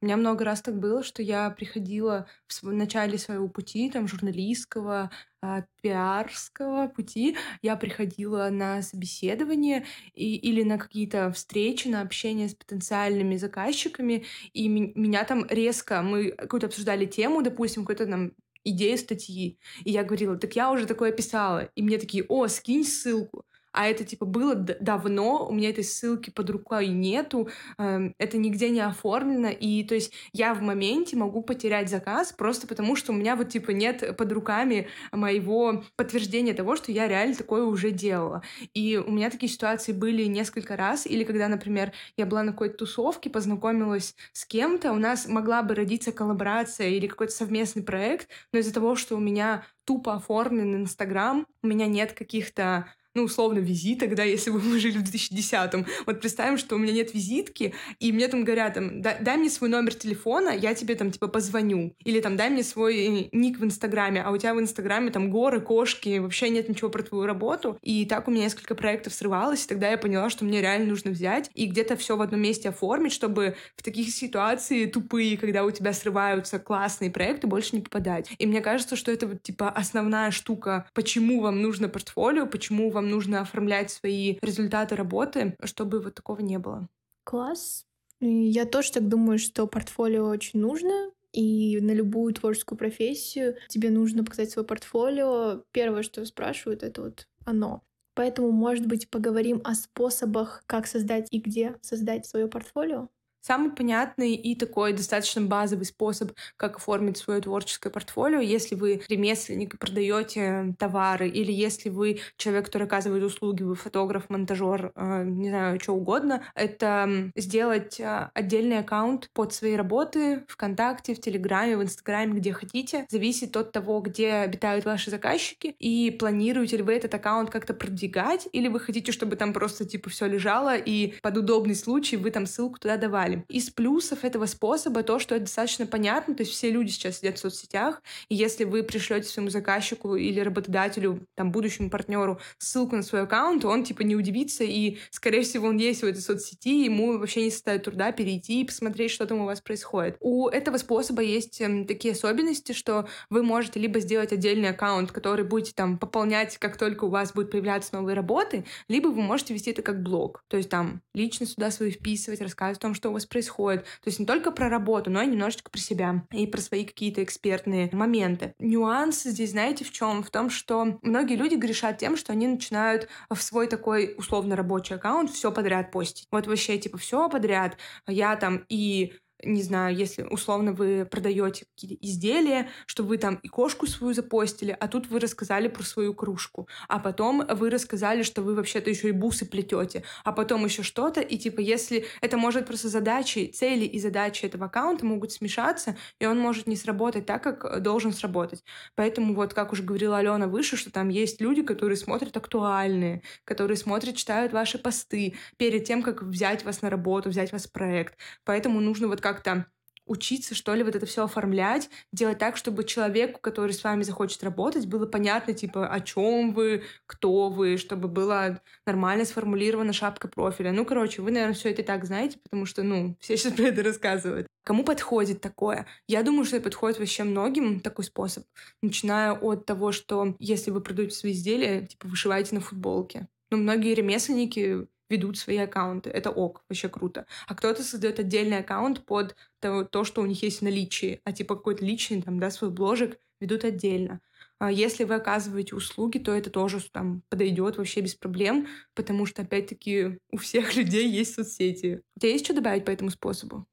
У 0.03 0.07
меня 0.07 0.17
много 0.19 0.45
раз 0.45 0.63
так 0.63 0.79
было, 0.79 1.03
что 1.03 1.23
я 1.23 1.51
приходила 1.51 2.29
в 2.49 2.65
начале 2.73 3.19
своего 3.19 3.49
пути, 3.49 3.91
там, 3.91 4.07
журналистского, 4.09 5.11
а, 5.43 5.65
пиарского 5.83 6.89
пути, 6.89 7.37
я 7.63 7.77
приходила 7.77 8.51
на 8.51 8.83
собеседование 8.83 9.87
и, 10.15 10.37
или 10.37 10.63
на 10.63 10.79
какие-то 10.79 11.33
встречи, 11.33 11.89
на 11.89 12.03
общение 12.03 12.49
с 12.49 12.55
потенциальными 12.55 13.37
заказчиками, 13.37 14.27
и 14.53 14.69
меня 14.69 15.25
там 15.25 15.47
резко, 15.49 16.03
мы 16.03 16.33
какую-то 16.33 16.67
обсуждали 16.69 17.07
тему, 17.07 17.43
допустим, 17.43 17.83
какой-то 17.85 18.07
там 18.07 18.33
идею 18.65 18.99
статьи, 18.99 19.59
и 19.85 19.91
я 19.93 20.05
говорила, 20.05 20.37
так 20.37 20.55
я 20.57 20.71
уже 20.71 20.87
такое 20.87 21.13
писала, 21.13 21.71
и 21.75 21.83
мне 21.83 21.99
такие, 21.99 22.25
о, 22.29 22.49
скинь 22.49 22.85
ссылку 22.85 23.45
а 23.77 23.87
это 23.89 24.05
типа 24.05 24.25
было 24.25 24.55
давно, 24.55 25.47
у 25.47 25.53
меня 25.53 25.71
этой 25.71 25.85
ссылки 25.85 26.31
под 26.31 26.49
рукой 26.51 26.89
нету, 26.89 27.49
эм, 27.79 28.15
это 28.19 28.39
нигде 28.39 28.71
не 28.71 28.81
оформлено, 28.81 29.51
и 29.51 29.85
то 29.85 29.95
есть 29.95 30.13
я 30.33 30.55
в 30.55 30.63
моменте 30.63 31.17
могу 31.17 31.43
потерять 31.43 31.91
заказ 31.91 32.33
просто 32.33 32.67
потому, 32.67 32.97
что 32.97 33.13
у 33.13 33.15
меня 33.15 33.37
вот 33.37 33.51
типа 33.51 33.71
нет 33.71 34.17
под 34.17 34.33
руками 34.33 34.89
моего 35.13 35.85
подтверждения 35.97 36.55
того, 36.55 36.77
что 36.77 36.91
я 36.91 37.07
реально 37.07 37.35
такое 37.35 37.65
уже 37.65 37.91
делала. 37.91 38.43
И 38.73 38.97
у 38.97 39.11
меня 39.11 39.31
такие 39.31 39.53
ситуации 39.53 39.93
были 39.93 40.25
несколько 40.25 40.77
раз, 40.77 41.07
или 41.07 41.25
когда, 41.25 41.49
например, 41.49 41.93
я 42.17 42.25
была 42.27 42.43
на 42.43 42.53
какой-то 42.53 42.79
тусовке, 42.79 43.29
познакомилась 43.29 44.15
с 44.33 44.47
кем-то, 44.47 44.93
у 44.93 44.97
нас 44.97 45.29
могла 45.29 45.63
бы 45.63 45.75
родиться 45.75 46.13
коллаборация 46.13 46.89
или 46.89 47.07
какой-то 47.07 47.33
совместный 47.33 47.83
проект, 47.83 48.29
но 48.53 48.59
из-за 48.61 48.73
того, 48.73 48.97
что 48.97 49.17
у 49.17 49.21
меня 49.21 49.65
тупо 49.85 50.15
оформлен 50.15 50.75
Инстаграм, 50.77 51.47
у 51.63 51.67
меня 51.67 51.87
нет 51.87 52.13
каких-то 52.13 52.89
ну, 53.17 53.23
условно, 53.25 53.59
визиток, 53.59 54.15
да, 54.15 54.25
если 54.25 54.51
бы 54.51 54.61
мы 54.61 54.79
жили 54.79 54.99
в 54.99 55.03
2010-м. 55.03 55.87
Вот 56.05 56.21
представим, 56.21 56.59
что 56.59 56.77
у 56.77 56.79
меня 56.79 56.93
нет 56.93 57.15
визитки, 57.15 57.75
и 57.99 58.13
мне 58.13 58.29
там 58.29 58.45
говорят, 58.45 58.75
там, 58.75 59.01
дай, 59.01 59.17
дай 59.21 59.39
мне 59.39 59.49
свой 59.49 59.71
номер 59.71 59.95
телефона, 59.95 60.51
я 60.51 60.75
тебе 60.75 60.95
там, 60.95 61.11
типа, 61.11 61.29
позвоню. 61.29 61.95
Или 62.05 62.21
там, 62.21 62.37
дай 62.37 62.51
мне 62.51 62.63
свой 62.63 62.97
э, 62.97 63.29
ник 63.33 63.59
в 63.59 63.65
Инстаграме, 63.65 64.23
а 64.23 64.31
у 64.31 64.37
тебя 64.37 64.53
в 64.53 64.61
Инстаграме 64.61 65.11
там 65.11 65.31
горы, 65.31 65.61
кошки, 65.61 66.19
вообще 66.19 66.51
нет 66.51 66.69
ничего 66.69 66.91
про 66.91 67.03
твою 67.03 67.25
работу. 67.25 67.79
И 67.83 68.05
так 68.05 68.29
у 68.29 68.31
меня 68.31 68.45
несколько 68.45 68.75
проектов 68.75 69.15
срывалось, 69.15 69.65
и 69.65 69.69
тогда 69.69 69.91
я 69.91 69.97
поняла, 69.97 70.29
что 70.29 70.45
мне 70.45 70.61
реально 70.61 70.87
нужно 70.87 71.11
взять 71.11 71.51
и 71.55 71.67
где-то 71.67 71.97
все 71.97 72.17
в 72.17 72.21
одном 72.21 72.43
месте 72.43 72.69
оформить, 72.69 73.13
чтобы 73.13 73.57
в 73.77 73.83
таких 73.83 74.11
ситуациях 74.11 74.93
тупые, 74.93 75.39
когда 75.39 75.65
у 75.65 75.71
тебя 75.71 75.95
срываются 75.95 76.59
классные 76.59 77.11
проекты, 77.11 77.47
больше 77.47 77.77
не 77.77 77.83
попадать. 77.83 78.31
И 78.37 78.47
мне 78.47 78.61
кажется, 78.61 78.95
что 78.95 79.11
это 79.11 79.27
вот, 79.27 79.43
типа, 79.43 79.71
основная 79.71 80.31
штука, 80.31 80.87
почему 80.93 81.41
вам 81.41 81.63
нужно 81.63 81.89
портфолио, 81.89 82.47
почему 82.47 82.91
вам 82.91 83.06
вам 83.07 83.11
нужно 83.13 83.41
оформлять 83.41 83.91
свои 83.91 84.39
результаты 84.43 84.97
работы, 84.97 85.57
чтобы 85.65 86.01
вот 86.01 86.15
такого 86.15 86.41
не 86.41 86.59
было. 86.59 86.89
Класс. 87.25 87.85
Я 88.21 88.65
тоже 88.65 88.93
так 88.93 89.09
думаю, 89.09 89.39
что 89.39 89.67
портфолио 89.67 90.27
очень 90.29 90.61
нужно, 90.61 91.11
и 91.33 91.79
на 91.81 91.93
любую 91.93 92.33
творческую 92.35 92.79
профессию 92.79 93.57
тебе 93.69 93.91
нужно 93.91 94.25
показать 94.25 94.51
свое 94.51 94.67
портфолио. 94.67 95.63
Первое, 95.73 96.03
что 96.03 96.25
спрашивают, 96.25 96.83
это 96.83 97.03
вот 97.03 97.27
оно. 97.45 97.83
Поэтому, 98.15 98.51
может 98.51 98.87
быть, 98.87 99.11
поговорим 99.11 99.61
о 99.65 99.75
способах, 99.75 100.63
как 100.67 100.87
создать 100.87 101.29
и 101.31 101.39
где 101.39 101.77
создать 101.83 102.27
свое 102.27 102.49
портфолио. 102.49 103.09
Самый 103.47 103.71
понятный 103.71 104.35
и 104.35 104.57
такой 104.57 104.93
достаточно 104.93 105.41
базовый 105.41 105.85
способ, 105.85 106.33
как 106.57 106.79
оформить 106.79 107.17
свое 107.17 107.41
творческое 107.41 107.91
портфолио, 107.91 108.41
если 108.41 108.75
вы 108.75 109.03
ремесленник 109.09 109.75
и 109.75 109.77
продаете 109.77 110.75
товары, 110.81 111.29
или 111.29 111.53
если 111.53 111.89
вы 111.89 112.19
человек, 112.39 112.65
который 112.65 112.89
оказывает 112.89 113.23
услуги, 113.23 113.63
вы 113.63 113.77
фотограф, 113.77 114.29
монтажер, 114.31 114.91
э, 114.97 115.23
не 115.27 115.51
знаю, 115.51 115.79
что 115.79 115.93
угодно, 115.93 116.43
это 116.57 117.31
сделать 117.37 118.01
э, 118.01 118.31
отдельный 118.35 118.81
аккаунт 118.81 119.31
под 119.33 119.55
свои 119.55 119.77
работы 119.77 120.45
ВКонтакте, 120.49 121.15
в 121.15 121.21
Телеграме, 121.21 121.77
в 121.77 121.85
Инстаграме, 121.85 122.41
где 122.41 122.53
хотите. 122.53 123.07
Зависит 123.11 123.57
от 123.57 123.71
того, 123.71 124.01
где 124.01 124.33
обитают 124.33 124.85
ваши 124.85 125.13
заказчики, 125.13 125.69
и 125.79 126.11
планируете 126.11 126.79
ли 126.79 126.83
вы 126.83 126.95
этот 126.95 127.15
аккаунт 127.15 127.51
как-то 127.51 127.75
продвигать, 127.75 128.49
или 128.51 128.67
вы 128.67 128.81
хотите, 128.81 129.13
чтобы 129.13 129.37
там 129.37 129.53
просто 129.53 129.85
типа 129.85 130.11
все 130.11 130.27
лежало, 130.27 130.77
и 130.77 131.15
под 131.23 131.37
удобный 131.37 131.77
случай 131.77 132.17
вы 132.17 132.33
там 132.33 132.47
ссылку 132.47 132.81
туда 132.81 132.97
давали 132.97 133.36
далее. 133.37 133.45
Из 133.49 133.71
плюсов 133.71 134.25
этого 134.25 134.47
способа 134.47 135.03
то, 135.03 135.19
что 135.19 135.35
это 135.35 135.45
достаточно 135.45 135.87
понятно, 135.87 136.35
то 136.35 136.43
есть 136.43 136.53
все 136.53 136.71
люди 136.71 136.91
сейчас 136.91 137.19
сидят 137.19 137.37
в 137.37 137.41
соцсетях, 137.41 138.03
и 138.29 138.35
если 138.35 138.65
вы 138.65 138.83
пришлете 138.83 139.29
своему 139.29 139.51
заказчику 139.51 140.17
или 140.17 140.41
работодателю, 140.41 141.27
там, 141.35 141.53
будущему 141.53 141.91
партнеру 141.91 142.41
ссылку 142.59 142.97
на 142.97 143.03
свой 143.03 143.23
аккаунт, 143.23 143.65
он, 143.65 143.85
типа, 143.85 144.03
не 144.03 144.17
удивится, 144.17 144.65
и, 144.65 144.99
скорее 145.11 145.43
всего, 145.43 145.69
он 145.69 145.77
есть 145.77 146.03
в 146.03 146.07
этой 146.07 146.21
соцсети, 146.21 146.85
ему 146.85 147.19
вообще 147.19 147.45
не 147.45 147.51
составит 147.51 147.85
труда 147.85 148.13
перейти 148.13 148.61
и 148.61 148.65
посмотреть, 148.65 149.11
что 149.11 149.27
там 149.27 149.41
у 149.41 149.45
вас 149.45 149.61
происходит. 149.61 150.17
У 150.21 150.49
этого 150.49 150.77
способа 150.79 151.23
есть 151.23 151.61
эм, 151.61 151.87
такие 151.87 152.13
особенности, 152.13 152.73
что 152.73 153.09
вы 153.31 153.43
можете 153.43 153.81
либо 153.81 154.01
сделать 154.01 154.33
отдельный 154.33 154.71
аккаунт, 154.71 155.13
который 155.13 155.45
будете 155.45 155.73
там 155.75 155.99
пополнять, 155.99 156.59
как 156.59 156.77
только 156.77 157.05
у 157.05 157.11
вас 157.11 157.33
будут 157.33 157.51
появляться 157.51 157.95
новые 157.95 158.15
работы, 158.15 158.65
либо 158.89 159.09
вы 159.09 159.23
можете 159.23 159.55
вести 159.55 159.71
это 159.71 159.83
как 159.83 160.03
блог. 160.03 160.45
То 160.49 160.57
есть 160.57 160.71
там 160.71 161.03
лично 161.15 161.47
сюда 161.47 161.71
свои 161.71 161.91
вписывать, 161.91 162.41
рассказывать 162.41 162.79
о 162.79 162.81
том, 162.81 162.95
что 162.95 163.11
у 163.11 163.13
вас 163.13 163.26
происходит. 163.29 163.83
То 163.83 164.09
есть 164.09 164.19
не 164.19 164.27
только 164.27 164.51
про 164.51 164.69
работу, 164.69 165.11
но 165.11 165.23
и 165.23 165.27
немножечко 165.27 165.71
про 165.71 165.79
себя 165.79 166.25
и 166.33 166.47
про 166.47 166.61
свои 166.61 166.85
какие-то 166.85 167.23
экспертные 167.23 167.89
моменты. 167.93 168.55
Нюанс 168.59 169.23
здесь, 169.23 169.51
знаете, 169.51 169.85
в 169.85 169.93
чем? 169.93 170.23
В 170.23 170.31
том, 170.31 170.51
что 170.51 170.99
многие 171.03 171.37
люди 171.37 171.55
грешат 171.55 171.99
тем, 171.99 172.17
что 172.17 172.33
они 172.33 172.47
начинают 172.47 173.09
в 173.31 173.41
свой 173.41 173.67
такой 173.67 174.15
условно 174.17 174.57
рабочий 174.57 174.95
аккаунт 174.95 175.31
все 175.31 175.53
подряд 175.53 175.91
постить. 175.91 176.27
Вот 176.31 176.47
вообще, 176.47 176.79
типа, 176.79 176.99
все 176.99 177.29
подряд. 177.29 177.77
Я 178.07 178.37
там 178.37 178.65
и 178.69 179.15
не 179.43 179.63
знаю, 179.63 179.95
если 179.97 180.23
условно 180.23 180.73
вы 180.73 181.07
продаете 181.11 181.67
какие-то 181.67 181.97
изделия, 182.07 182.71
что 182.87 183.03
вы 183.03 183.19
там 183.19 183.37
и 183.43 183.49
кошку 183.49 183.87
свою 183.87 184.15
запостили, 184.15 184.77
а 184.79 184.89
тут 184.89 185.09
вы 185.09 185.21
рассказали 185.21 185.69
про 185.69 185.83
свою 185.83 186.15
кружку, 186.15 186.69
а 186.89 186.99
потом 186.99 187.47
вы 187.49 187.71
рассказали, 187.71 188.23
что 188.23 188.43
вы 188.43 188.55
вообще-то 188.55 188.91
еще 188.91 189.09
и 189.09 189.13
бусы 189.13 189.47
плетете, 189.47 190.05
а 190.25 190.33
потом 190.33 190.65
еще 190.65 190.83
что-то, 190.83 191.21
и 191.21 191.37
типа 191.39 191.61
если 191.61 192.07
это 192.21 192.37
может 192.37 192.67
просто 192.67 192.89
задачи, 192.89 193.51
цели 193.55 193.85
и 193.85 193.99
задачи 194.01 194.47
этого 194.47 194.67
аккаунта 194.67 195.05
могут 195.05 195.33
смешаться, 195.33 195.97
и 196.19 196.27
он 196.27 196.39
может 196.39 196.67
не 196.67 196.77
сработать 196.77 197.27
так, 197.27 197.43
как 197.43 197.83
должен 197.83 198.13
сработать. 198.13 198.65
Поэтому 198.95 199.35
вот, 199.35 199.55
как 199.55 199.73
уже 199.73 199.83
говорила 199.83 200.19
Алена 200.19 200.47
выше, 200.47 200.77
что 200.77 200.91
там 200.91 201.09
есть 201.09 201.41
люди, 201.41 201.63
которые 201.63 201.97
смотрят 201.97 202.37
актуальные, 202.37 203.23
которые 203.45 203.77
смотрят, 203.77 204.17
читают 204.17 204.53
ваши 204.53 204.79
посты 204.79 205.35
перед 205.57 205.85
тем, 205.85 206.03
как 206.03 206.23
взять 206.23 206.65
вас 206.65 206.83
на 206.83 206.91
работу, 206.91 207.29
взять 207.29 207.53
вас 207.53 207.67
в 207.67 207.73
проект. 207.73 208.17
Поэтому 208.45 208.81
нужно 208.81 209.09
вот 209.09 209.21
как-то 209.27 209.67
учиться, 210.07 210.55
что 210.55 210.73
ли, 210.75 210.85
вот 210.85 210.95
это 210.95 211.05
все 211.05 211.25
оформлять, 211.25 211.91
делать 212.13 212.39
так, 212.39 212.57
чтобы 212.57 212.85
человеку, 212.85 213.41
который 213.41 213.73
с 213.73 213.83
вами 213.83 214.05
захочет 214.05 214.45
работать, 214.45 214.87
было 214.87 215.05
понятно, 215.05 215.53
типа, 215.53 215.89
о 215.89 216.01
чем 216.01 216.55
вы, 216.55 216.85
кто 217.07 217.49
вы, 217.49 217.77
чтобы 217.77 218.07
была 218.07 218.61
нормально 218.87 219.25
сформулирована 219.25 219.93
шапка 219.93 220.29
профиля. 220.29 220.71
Ну, 220.71 220.85
короче, 220.85 221.23
вы, 221.23 221.33
наверное, 221.33 221.55
все 221.55 221.71
это 221.71 221.83
и 221.83 221.85
так 221.85 222.05
знаете, 222.05 222.39
потому 222.41 222.67
что, 222.67 222.85
ну, 222.85 223.17
все 223.19 223.37
сейчас 223.37 223.53
про 223.57 223.65
это 223.65 223.83
рассказывают. 223.83 224.47
Кому 224.65 224.85
подходит 224.85 225.41
такое? 225.41 225.87
Я 226.07 226.23
думаю, 226.23 226.45
что 226.45 226.57
это 226.57 226.65
подходит 226.65 227.01
вообще 227.01 227.25
многим 227.25 227.81
такой 227.81 228.05
способ. 228.05 228.45
Начиная 228.83 229.33
от 229.33 229.67
того, 229.67 229.91
что 229.91 230.37
если 230.39 230.71
вы 230.71 230.81
продаете 230.81 231.17
свои 231.17 231.33
изделия, 231.33 231.85
типа, 231.85 232.07
вышиваете 232.07 232.55
на 232.55 232.61
футболке. 232.61 233.27
Ну, 233.51 233.59
многие 233.59 233.95
ремесленники 233.95 234.87
ведут 235.09 235.39
свои 235.39 235.59
аккаунты. 235.59 236.11
Это 236.11 236.31
ок, 236.31 236.65
вообще 236.69 236.89
круто. 236.89 237.27
А 237.47 237.55
кто-то 237.55 237.83
создает 237.83 238.19
отдельный 238.19 238.59
аккаунт 238.59 239.05
под 239.05 239.37
то, 239.61 239.85
то, 239.85 240.05
что 240.05 240.23
у 240.23 240.27
них 240.27 240.43
есть 240.43 240.61
в 240.61 240.63
наличии, 240.63 241.21
а 241.25 241.33
типа 241.33 241.57
какой-то 241.57 241.85
личный, 241.85 242.23
там, 242.23 242.39
да, 242.39 242.51
свой 242.51 242.71
бложек 242.71 243.19
ведут 243.41 243.65
отдельно. 243.65 244.21
А 244.59 244.73
если 244.73 245.05
вы 245.05 245.15
оказываете 245.15 245.75
услуги, 245.75 246.19
то 246.19 246.33
это 246.33 246.51
тоже 246.51 246.81
там 246.91 247.23
подойдет 247.29 247.77
вообще 247.77 248.01
без 248.01 248.15
проблем, 248.15 248.69
потому 248.95 249.27
что, 249.27 249.43
опять-таки, 249.43 250.19
у 250.31 250.39
всех 250.39 250.75
людей 250.77 251.09
есть 251.09 251.35
соцсети. 251.35 252.03
У 252.17 252.21
тебя 252.21 252.33
есть 252.33 252.45
что 252.45 252.55
добавить 252.55 252.85
по 252.85 252.91
этому 252.91 253.11
способу? 253.11 253.67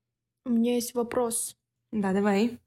У 0.46 0.50
меня 0.50 0.76
есть 0.76 0.94
вопрос. 0.94 1.56
Да, 1.92 2.12
давай. 2.12 2.60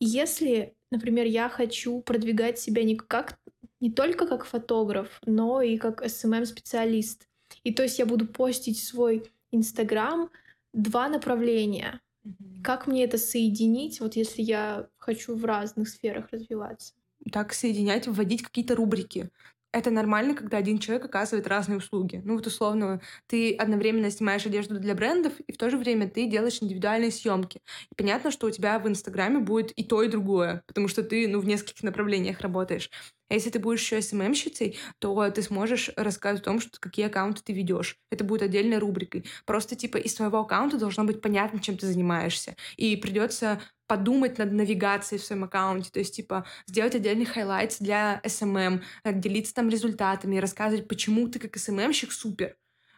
Если, 0.00 0.74
например, 0.90 1.26
я 1.26 1.48
хочу 1.48 2.00
продвигать 2.00 2.58
себя 2.58 2.82
не 2.84 2.96
как 2.96 3.38
не 3.80 3.90
только 3.90 4.26
как 4.26 4.44
фотограф, 4.44 5.20
но 5.26 5.60
и 5.60 5.76
как 5.76 6.02
SMM-специалист. 6.02 7.26
И 7.64 7.72
то 7.72 7.82
есть 7.82 7.98
я 7.98 8.06
буду 8.06 8.26
постить 8.26 8.82
свой 8.82 9.24
Инстаграм 9.50 10.30
два 10.72 11.08
направления. 11.08 12.00
Mm-hmm. 12.26 12.62
Как 12.62 12.86
мне 12.86 13.04
это 13.04 13.18
соединить, 13.18 14.00
вот 14.00 14.16
если 14.16 14.42
я 14.42 14.88
хочу 14.98 15.36
в 15.36 15.44
разных 15.44 15.88
сферах 15.88 16.28
развиваться? 16.30 16.94
Так 17.30 17.52
соединять, 17.52 18.08
вводить 18.08 18.42
какие-то 18.42 18.74
рубрики 18.74 19.30
это 19.72 19.90
нормально, 19.90 20.34
когда 20.34 20.58
один 20.58 20.78
человек 20.78 21.04
оказывает 21.06 21.46
разные 21.46 21.78
услуги. 21.78 22.20
Ну 22.24 22.34
вот 22.36 22.46
условно, 22.46 23.00
ты 23.26 23.54
одновременно 23.54 24.10
снимаешь 24.10 24.46
одежду 24.46 24.78
для 24.78 24.94
брендов, 24.94 25.32
и 25.46 25.52
в 25.52 25.56
то 25.56 25.70
же 25.70 25.78
время 25.78 26.08
ты 26.08 26.26
делаешь 26.26 26.58
индивидуальные 26.60 27.10
съемки. 27.10 27.60
И 27.90 27.94
понятно, 27.96 28.30
что 28.30 28.46
у 28.46 28.50
тебя 28.50 28.78
в 28.78 28.86
Инстаграме 28.86 29.38
будет 29.38 29.72
и 29.72 29.84
то, 29.84 30.02
и 30.02 30.08
другое, 30.08 30.62
потому 30.66 30.88
что 30.88 31.02
ты 31.02 31.26
ну, 31.26 31.40
в 31.40 31.46
нескольких 31.46 31.82
направлениях 31.82 32.40
работаешь. 32.40 32.90
А 33.30 33.34
если 33.34 33.48
ты 33.48 33.58
будешь 33.58 33.80
еще 33.80 34.02
SMM-щицей, 34.02 34.78
то 34.98 35.30
ты 35.30 35.40
сможешь 35.40 35.90
рассказывать 35.96 36.42
о 36.42 36.44
том, 36.44 36.60
что, 36.60 36.78
какие 36.78 37.06
аккаунты 37.06 37.40
ты 37.42 37.54
ведешь. 37.54 37.96
Это 38.10 38.24
будет 38.24 38.42
отдельной 38.42 38.76
рубрикой. 38.76 39.24
Просто 39.46 39.74
типа 39.74 39.96
из 39.96 40.12
твоего 40.14 40.40
аккаунта 40.40 40.76
должно 40.76 41.04
быть 41.04 41.22
понятно, 41.22 41.58
чем 41.58 41.78
ты 41.78 41.86
занимаешься. 41.86 42.56
И 42.76 42.94
придется 42.96 43.60
подумать 43.92 44.38
над 44.38 44.52
навигацией 44.52 45.20
в 45.20 45.22
своем 45.22 45.44
аккаунте, 45.44 45.90
то 45.90 45.98
есть, 45.98 46.16
типа, 46.16 46.46
сделать 46.66 46.94
отдельный 46.94 47.26
highlight 47.26 47.76
для 47.78 48.22
SMM, 48.24 48.80
э, 49.04 49.12
делиться 49.12 49.52
там 49.52 49.68
результатами, 49.68 50.38
рассказывать, 50.38 50.88
почему 50.88 51.28
ты 51.28 51.38
как 51.38 51.58
SMM-щик 51.58 52.10
супер. 52.10 52.56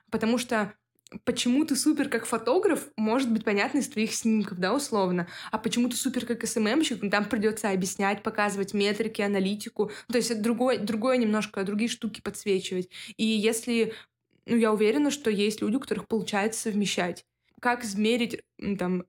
Потому 0.09 0.39
что 0.39 0.73
почему 1.25 1.65
ты 1.65 1.75
супер 1.75 2.09
как 2.09 2.27
фотограф, 2.27 2.87
может 2.97 3.33
быть 3.33 3.43
понятно 3.43 3.79
из 3.79 3.89
твоих 3.89 4.15
снимков, 4.15 4.59
да, 4.59 4.73
условно, 4.73 5.27
а 5.51 5.59
почему 5.59 5.89
ты 5.89 5.97
супер 5.97 6.27
как 6.27 6.47
СММщик, 6.47 7.03
ну, 7.03 7.11
там 7.11 7.25
придется 7.25 7.71
объяснять, 7.71 8.23
показывать 8.23 8.73
метрики, 8.73 9.21
аналитику, 9.21 9.91
то 10.07 10.19
есть 10.19 10.41
другое, 10.43 10.79
другое 10.79 11.17
немножко, 11.17 11.65
другие 11.65 11.91
штуки 11.91 12.21
подсвечивать. 12.21 12.89
И 13.17 13.25
если, 13.25 13.95
ну, 14.47 14.55
я 14.55 14.73
уверена, 14.73 15.11
что 15.11 15.29
есть 15.29 15.61
люди, 15.61 15.75
у 15.75 15.81
которых 15.81 16.07
получается 16.07 16.61
совмещать. 16.61 17.27
Как 17.61 17.83
измерить 17.83 18.43
там 18.79 19.07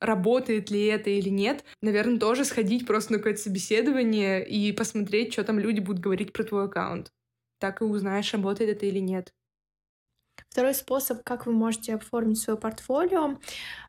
работает 0.00 0.70
ли 0.70 0.86
это 0.86 1.10
или 1.10 1.28
нет. 1.28 1.64
Наверное, 1.82 2.18
тоже 2.18 2.44
сходить 2.44 2.86
просто 2.86 3.12
на 3.12 3.18
какое-то 3.18 3.40
собеседование 3.40 4.46
и 4.46 4.72
посмотреть, 4.72 5.32
что 5.32 5.44
там 5.44 5.58
люди 5.58 5.80
будут 5.80 6.02
говорить 6.02 6.32
про 6.32 6.44
твой 6.44 6.64
аккаунт. 6.64 7.12
Так 7.58 7.80
и 7.80 7.84
узнаешь, 7.84 8.32
работает 8.32 8.70
это 8.70 8.86
или 8.86 9.00
нет. 9.00 9.32
Второй 10.50 10.74
способ, 10.74 11.22
как 11.24 11.46
вы 11.46 11.52
можете 11.52 11.94
оформить 11.94 12.38
свое 12.38 12.58
портфолио, 12.58 13.38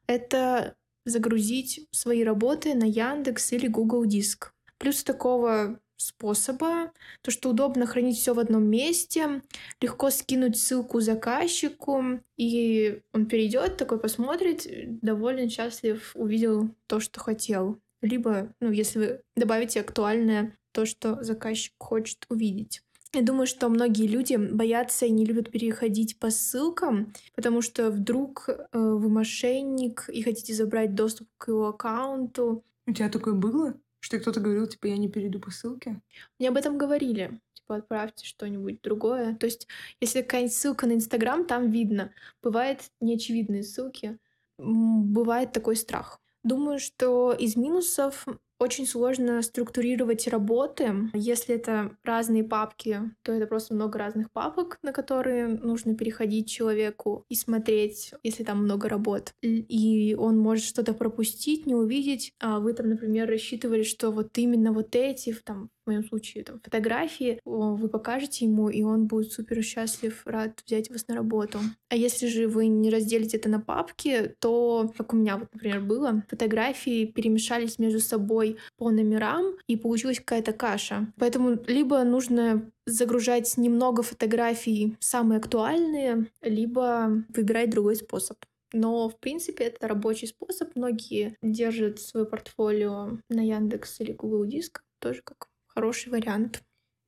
это 0.08 0.76
загрузить 1.06 1.88
свои 1.92 2.24
работы 2.24 2.74
на 2.74 2.86
Яндекс 2.86 3.54
или 3.54 3.68
Google 3.68 4.06
Диск. 4.06 4.54
Плюс 4.78 5.04
такого 5.04 5.80
способа, 6.00 6.92
то, 7.22 7.30
что 7.30 7.50
удобно 7.50 7.86
хранить 7.86 8.18
все 8.18 8.34
в 8.34 8.40
одном 8.40 8.66
месте, 8.66 9.42
легко 9.82 10.10
скинуть 10.10 10.58
ссылку 10.58 11.02
заказчику, 11.02 12.22
и 12.38 13.02
он 13.14 13.26
перейдет, 13.26 13.78
такой 13.78 14.00
посмотрит, 14.00 14.66
довольно 15.02 15.50
счастлив, 15.50 16.12
увидел 16.16 16.70
то, 16.88 17.00
что 17.00 17.20
хотел. 17.20 17.80
Либо, 18.02 18.54
ну, 18.62 18.72
если 18.72 19.00
вы 19.00 19.22
добавите 19.36 19.82
актуальное, 19.82 20.58
то, 20.72 20.86
что 20.86 21.22
заказчик 21.22 21.74
хочет 21.78 22.26
увидеть. 22.30 22.82
Я 23.14 23.24
думаю, 23.24 23.48
что 23.48 23.70
многие 23.70 24.08
люди 24.08 24.36
боятся 24.36 25.08
и 25.08 25.12
не 25.12 25.26
любят 25.26 25.50
переходить 25.50 26.20
по 26.20 26.30
ссылкам, 26.30 27.12
потому 27.36 27.62
что 27.62 27.90
вдруг 27.90 28.48
э, 28.48 28.58
вы 28.72 29.10
мошенник 29.10 30.08
и 30.10 30.22
хотите 30.22 30.54
забрать 30.54 30.94
доступ 30.94 31.28
к 31.38 31.48
его 31.48 31.70
аккаунту. 31.70 32.64
У 32.86 32.94
тебя 32.94 33.10
такое 33.10 33.34
было? 33.34 33.76
Что 34.00 34.20
кто-то 34.20 34.40
говорил, 34.40 34.68
типа, 34.68 34.88
я 34.88 34.98
не 34.98 35.10
перейду 35.10 35.40
по 35.40 35.52
ссылке? 35.52 36.02
Мне 36.38 36.50
об 36.50 36.58
этом 36.58 36.78
говорили. 36.78 37.40
Типа, 37.54 37.78
отправьте 37.78 38.26
что-нибудь 38.26 38.82
другое. 38.82 39.36
То 39.36 39.46
есть, 39.46 39.68
если 40.00 40.22
какая-нибудь 40.22 40.56
ссылка 40.56 40.88
на 40.88 40.94
Инстаграм, 40.94 41.46
там 41.46 41.70
видно. 41.72 42.14
Бывают 42.42 42.92
неочевидные 43.00 43.64
ссылки. 43.64 44.18
Бывает 44.58 45.52
такой 45.52 45.76
страх. 45.76 46.22
Думаю, 46.44 46.80
что 46.80 47.34
из 47.34 47.56
минусов 47.56 48.26
очень 48.60 48.86
сложно 48.86 49.42
структурировать 49.42 50.28
работы. 50.28 51.10
Если 51.14 51.56
это 51.56 51.96
разные 52.04 52.44
папки, 52.44 53.00
то 53.24 53.32
это 53.32 53.48
просто 53.48 53.74
много 53.74 53.98
разных 53.98 54.32
папок, 54.32 54.78
на 54.84 54.92
которые 54.92 55.48
нужно 55.48 55.96
переходить 55.96 56.50
человеку 56.50 57.26
и 57.30 57.36
смотреть, 57.36 58.14
если 58.24 58.44
там 58.44 58.64
много 58.64 58.90
работ. 58.90 59.34
И 59.42 60.16
он 60.20 60.38
может 60.38 60.66
что-то 60.66 60.94
пропустить, 60.94 61.66
не 61.66 61.76
увидеть. 61.76 62.34
А 62.40 62.60
вы 62.60 62.74
там, 62.74 62.90
например, 62.90 63.30
рассчитывали, 63.30 63.84
что 63.84 64.12
вот 64.12 64.38
именно 64.38 64.74
вот 64.74 64.96
эти, 64.96 65.34
там, 65.44 65.70
в 65.86 65.90
моем 65.90 66.04
случае, 66.04 66.44
там, 66.44 66.60
фотографии, 66.60 67.40
вы 67.46 67.88
покажете 67.88 68.46
ему, 68.46 68.70
и 68.70 68.84
он 68.84 69.08
будет 69.08 69.32
супер 69.32 69.64
счастлив, 69.64 70.22
рад 70.26 70.62
взять 70.66 70.92
вас 70.92 71.08
на 71.08 71.16
работу. 71.16 71.60
А 71.90 71.96
если 71.96 72.28
же 72.28 72.48
вы 72.48 72.68
не 72.68 72.92
разделите 72.92 73.38
это 73.38 73.50
на 73.50 73.60
папки, 73.60 74.36
то, 74.40 74.92
как 74.96 75.14
у 75.14 75.18
меня 75.18 75.38
вот, 75.38 75.48
например, 75.52 75.82
было, 75.82 76.24
фотографии 76.30 77.06
перемешались 77.06 77.80
между 77.80 78.00
собой 78.00 78.49
по 78.78 78.92
номерам, 78.92 79.56
и 79.68 79.76
получилась 79.76 80.20
какая-то 80.20 80.54
каша. 80.54 81.12
Поэтому 81.18 81.58
либо 81.68 82.04
нужно 82.04 82.72
загружать 82.86 83.58
немного 83.58 84.04
фотографий, 84.04 84.96
самые 85.00 85.40
актуальные, 85.40 86.28
либо 86.42 87.24
выбирать 87.30 87.70
другой 87.70 87.96
способ. 87.96 88.38
Но, 88.74 89.10
в 89.10 89.20
принципе, 89.20 89.66
это 89.66 89.88
рабочий 89.88 90.28
способ. 90.28 90.76
Многие 90.76 91.36
держат 91.42 92.00
свое 92.00 92.26
портфолио 92.26 93.18
на 93.30 93.42
Яндекс 93.42 94.00
или 94.00 94.12
Google 94.12 94.46
Диск, 94.46 94.84
тоже 95.00 95.22
как 95.24 95.50
хороший 95.68 96.12
вариант. 96.12 96.62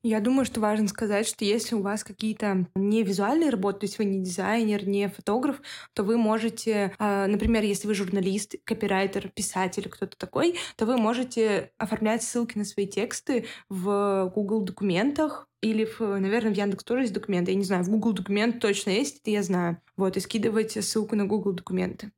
Я 0.04 0.18
думаю, 0.18 0.44
что 0.44 0.60
важно 0.60 0.88
сказать, 0.88 1.28
что 1.28 1.44
если 1.44 1.76
у 1.76 1.80
вас 1.82 2.02
какие-то 2.02 2.66
не 2.74 3.04
визуальные 3.04 3.50
работы, 3.50 3.80
то 3.80 3.86
есть 3.86 3.98
вы 3.98 4.04
не 4.04 4.20
дизайнер, 4.20 4.86
не 4.88 5.08
фотограф, 5.08 5.62
то 5.94 6.02
вы 6.02 6.18
можете, 6.18 6.92
а, 6.98 7.28
например, 7.28 7.62
если 7.62 7.86
вы 7.86 7.94
журналист, 7.94 8.56
копирайтер, 8.64 9.28
писатель, 9.28 9.88
кто-то 9.88 10.16
такой, 10.16 10.58
то 10.76 10.86
вы 10.86 10.96
можете 10.96 11.70
оформлять 11.78 12.24
ссылки 12.24 12.58
на 12.58 12.64
свои 12.64 12.88
тексты 12.88 13.46
в 13.68 14.32
Google 14.34 14.62
документах, 14.62 15.48
или, 15.62 15.84
в, 15.84 16.00
наверное, 16.00 16.52
в 16.52 16.56
Яндекс 16.56 16.82
тоже 16.82 17.02
есть 17.02 17.12
документы. 17.12 17.52
Я 17.52 17.56
не 17.56 17.64
знаю, 17.64 17.84
в 17.84 17.88
Google 17.88 18.12
документ 18.12 18.58
точно 18.58 18.90
есть, 18.90 19.20
это 19.20 19.30
я 19.30 19.44
знаю. 19.44 19.80
Вот, 19.96 20.16
и 20.16 20.20
скидывать 20.20 20.72
ссылку 20.72 21.14
на 21.14 21.26
Google 21.26 21.52
документы. 21.52 22.10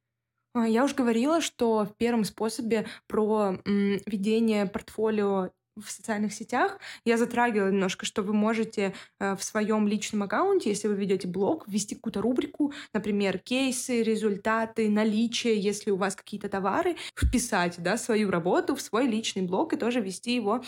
А, 0.55 0.67
я 0.67 0.85
уже 0.85 0.95
говорила, 0.95 1.43
что 1.43 1.85
в 1.85 1.95
первом 1.97 2.25
способе 2.25 2.87
про 3.07 3.59
ведение 3.67 4.65
портфолио 4.65 5.51
в 5.77 5.91
социальных 5.91 6.33
сетях. 6.33 6.79
Я 7.05 7.19
затрагивала 7.19 7.69
немножко, 7.71 8.07
что 8.07 8.23
вы 8.23 8.33
можете 8.33 8.95
э, 9.19 9.35
в 9.37 9.43
своем 9.43 9.89
личном 9.89 10.23
аккаунте, 10.23 10.71
если 10.71 10.89
вы 10.89 10.95
ведете 10.95 11.27
блог, 11.27 11.67
ввести 11.67 11.95
какую-то 11.97 12.21
рубрику, 12.21 12.73
например, 12.93 13.39
кейсы, 13.39 14.03
результаты, 14.03 14.89
наличие, 14.89 15.59
если 15.59 15.91
у 15.91 15.97
вас 15.97 16.15
какие-то 16.15 16.49
товары, 16.49 16.97
вписать 17.19 17.77
да, 17.79 17.97
свою 17.97 18.31
работу 18.31 18.77
в 18.77 18.81
свой 18.81 19.07
личный 19.07 19.43
блог 19.43 19.73
и 19.73 19.77
тоже 19.77 20.01
вести 20.01 20.35
его 20.35 20.63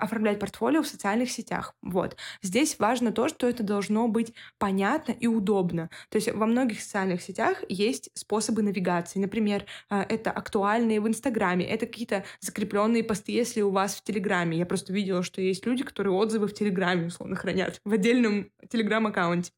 оформлять 0.00 0.38
портфолио 0.38 0.82
в 0.82 0.86
социальных 0.86 1.30
сетях. 1.30 1.74
Вот. 1.82 2.16
Здесь 2.42 2.78
важно 2.78 3.12
то, 3.12 3.28
что 3.28 3.48
это 3.48 3.62
должно 3.62 4.08
быть 4.08 4.34
понятно 4.58 5.12
и 5.12 5.26
удобно. 5.26 5.90
То 6.08 6.16
есть 6.16 6.32
во 6.32 6.46
многих 6.46 6.80
социальных 6.80 7.22
сетях 7.22 7.62
есть 7.68 8.10
способы 8.14 8.62
навигации. 8.62 9.18
Например, 9.18 9.64
э, 9.90 10.02
это 10.08 10.30
актуальные 10.30 11.00
в 11.00 11.08
Инстаграме, 11.08 11.66
это 11.66 11.86
какие-то 11.86 12.24
закрепленные 12.40 13.04
посты, 13.04 13.32
если 13.32 13.62
у 13.62 13.70
вас 13.70 13.96
в 13.96 14.02
Телеграме. 14.02 14.58
Я 14.58 14.66
просто 14.66 14.92
видела, 14.92 15.22
что 15.22 15.40
есть 15.40 15.66
люди, 15.66 15.84
которые 15.84 16.14
отзывы 16.14 16.48
в 16.48 16.54
Телеграме, 16.54 17.06
условно, 17.06 17.36
хранят 17.36 17.80
в 17.84 17.92
отдельном 17.92 18.50
Телеграм-аккаунте. 18.68 19.52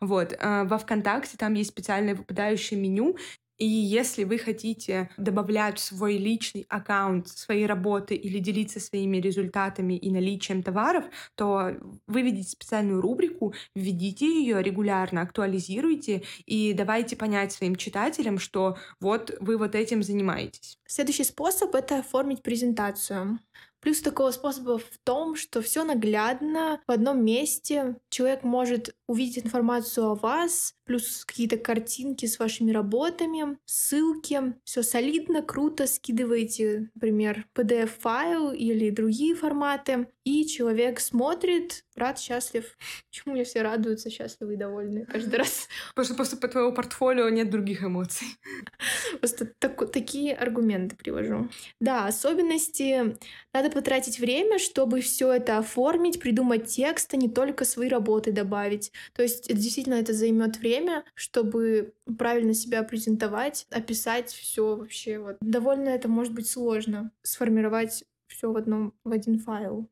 Вот. 0.00 0.34
Э, 0.38 0.64
во 0.64 0.78
ВКонтакте 0.78 1.36
там 1.36 1.54
есть 1.54 1.70
специальное 1.70 2.14
выпадающее 2.14 2.78
меню, 2.78 3.16
и 3.58 3.66
если 3.66 4.24
вы 4.24 4.38
хотите 4.38 5.10
добавлять 5.16 5.78
в 5.78 5.82
свой 5.82 6.16
личный 6.16 6.66
аккаунт 6.68 7.28
свои 7.28 7.64
работы 7.66 8.14
или 8.14 8.38
делиться 8.38 8.80
своими 8.80 9.18
результатами 9.18 9.94
и 9.94 10.10
наличием 10.10 10.62
товаров, 10.62 11.04
то 11.36 11.72
выведите 12.06 12.50
специальную 12.50 13.00
рубрику, 13.00 13.54
введите 13.74 14.26
ее 14.26 14.62
регулярно, 14.62 15.22
актуализируйте 15.22 16.22
и 16.46 16.72
давайте 16.72 17.16
понять 17.16 17.52
своим 17.52 17.76
читателям, 17.76 18.38
что 18.38 18.76
вот 19.00 19.36
вы 19.40 19.56
вот 19.56 19.74
этим 19.74 20.02
занимаетесь. 20.02 20.78
Следующий 20.86 21.24
способ— 21.24 21.74
это 21.76 22.00
оформить 22.00 22.42
презентацию. 22.42 23.38
Плюс 23.84 24.00
такого 24.00 24.30
способа 24.30 24.78
в 24.78 24.98
том, 25.04 25.36
что 25.36 25.60
все 25.60 25.84
наглядно 25.84 26.80
в 26.86 26.90
одном 26.90 27.22
месте. 27.22 27.96
Человек 28.08 28.42
может 28.42 28.96
увидеть 29.06 29.44
информацию 29.44 30.06
о 30.06 30.14
вас, 30.14 30.74
плюс 30.84 31.24
какие-то 31.24 31.56
картинки 31.56 32.26
с 32.26 32.38
вашими 32.38 32.70
работами, 32.72 33.58
ссылки. 33.64 34.54
Все 34.64 34.82
солидно, 34.82 35.42
круто. 35.42 35.86
Скидываете, 35.86 36.90
например, 36.94 37.46
PDF-файл 37.54 38.52
или 38.52 38.90
другие 38.90 39.34
форматы. 39.34 40.08
И 40.24 40.46
человек 40.46 41.00
смотрит, 41.00 41.84
рад, 41.94 42.18
счастлив. 42.18 42.76
Почему 43.10 43.34
мне 43.34 43.44
все 43.44 43.62
радуются, 43.62 44.10
счастливы 44.10 44.54
и 44.54 44.56
довольны 44.56 45.04
каждый 45.06 45.36
раз? 45.36 45.68
Просто, 45.94 46.14
просто 46.14 46.36
по 46.36 46.48
твоему 46.48 46.72
портфолио 46.72 47.28
нет 47.28 47.50
других 47.50 47.82
эмоций. 47.82 48.26
Просто 49.20 49.46
так, 49.58 49.90
такие 49.92 50.34
аргументы 50.34 50.96
привожу. 50.96 51.48
Да, 51.80 52.06
особенности. 52.06 53.16
Надо 53.52 53.70
потратить 53.70 54.18
время, 54.18 54.58
чтобы 54.58 55.00
все 55.00 55.32
это 55.32 55.58
оформить, 55.58 56.20
придумать 56.20 56.66
текст, 56.66 57.12
а 57.12 57.16
не 57.16 57.28
только 57.28 57.64
свои 57.64 57.88
работы 57.88 58.32
добавить. 58.32 58.92
То 59.14 59.22
есть 59.22 59.52
действительно 59.54 59.94
это 59.94 60.12
займет 60.12 60.58
время, 60.58 61.04
чтобы 61.14 61.94
правильно 62.18 62.54
себя 62.54 62.82
презентовать, 62.82 63.66
описать 63.70 64.30
все 64.30 64.76
вообще. 64.76 65.18
Вот. 65.18 65.36
Довольно 65.40 65.88
это 65.88 66.08
может 66.08 66.32
быть 66.32 66.48
сложно 66.48 67.10
сформировать 67.22 68.04
все 68.26 68.50
в 68.50 68.56
одном 68.56 68.94
в 69.04 69.12
один 69.12 69.38
файл. 69.38 69.88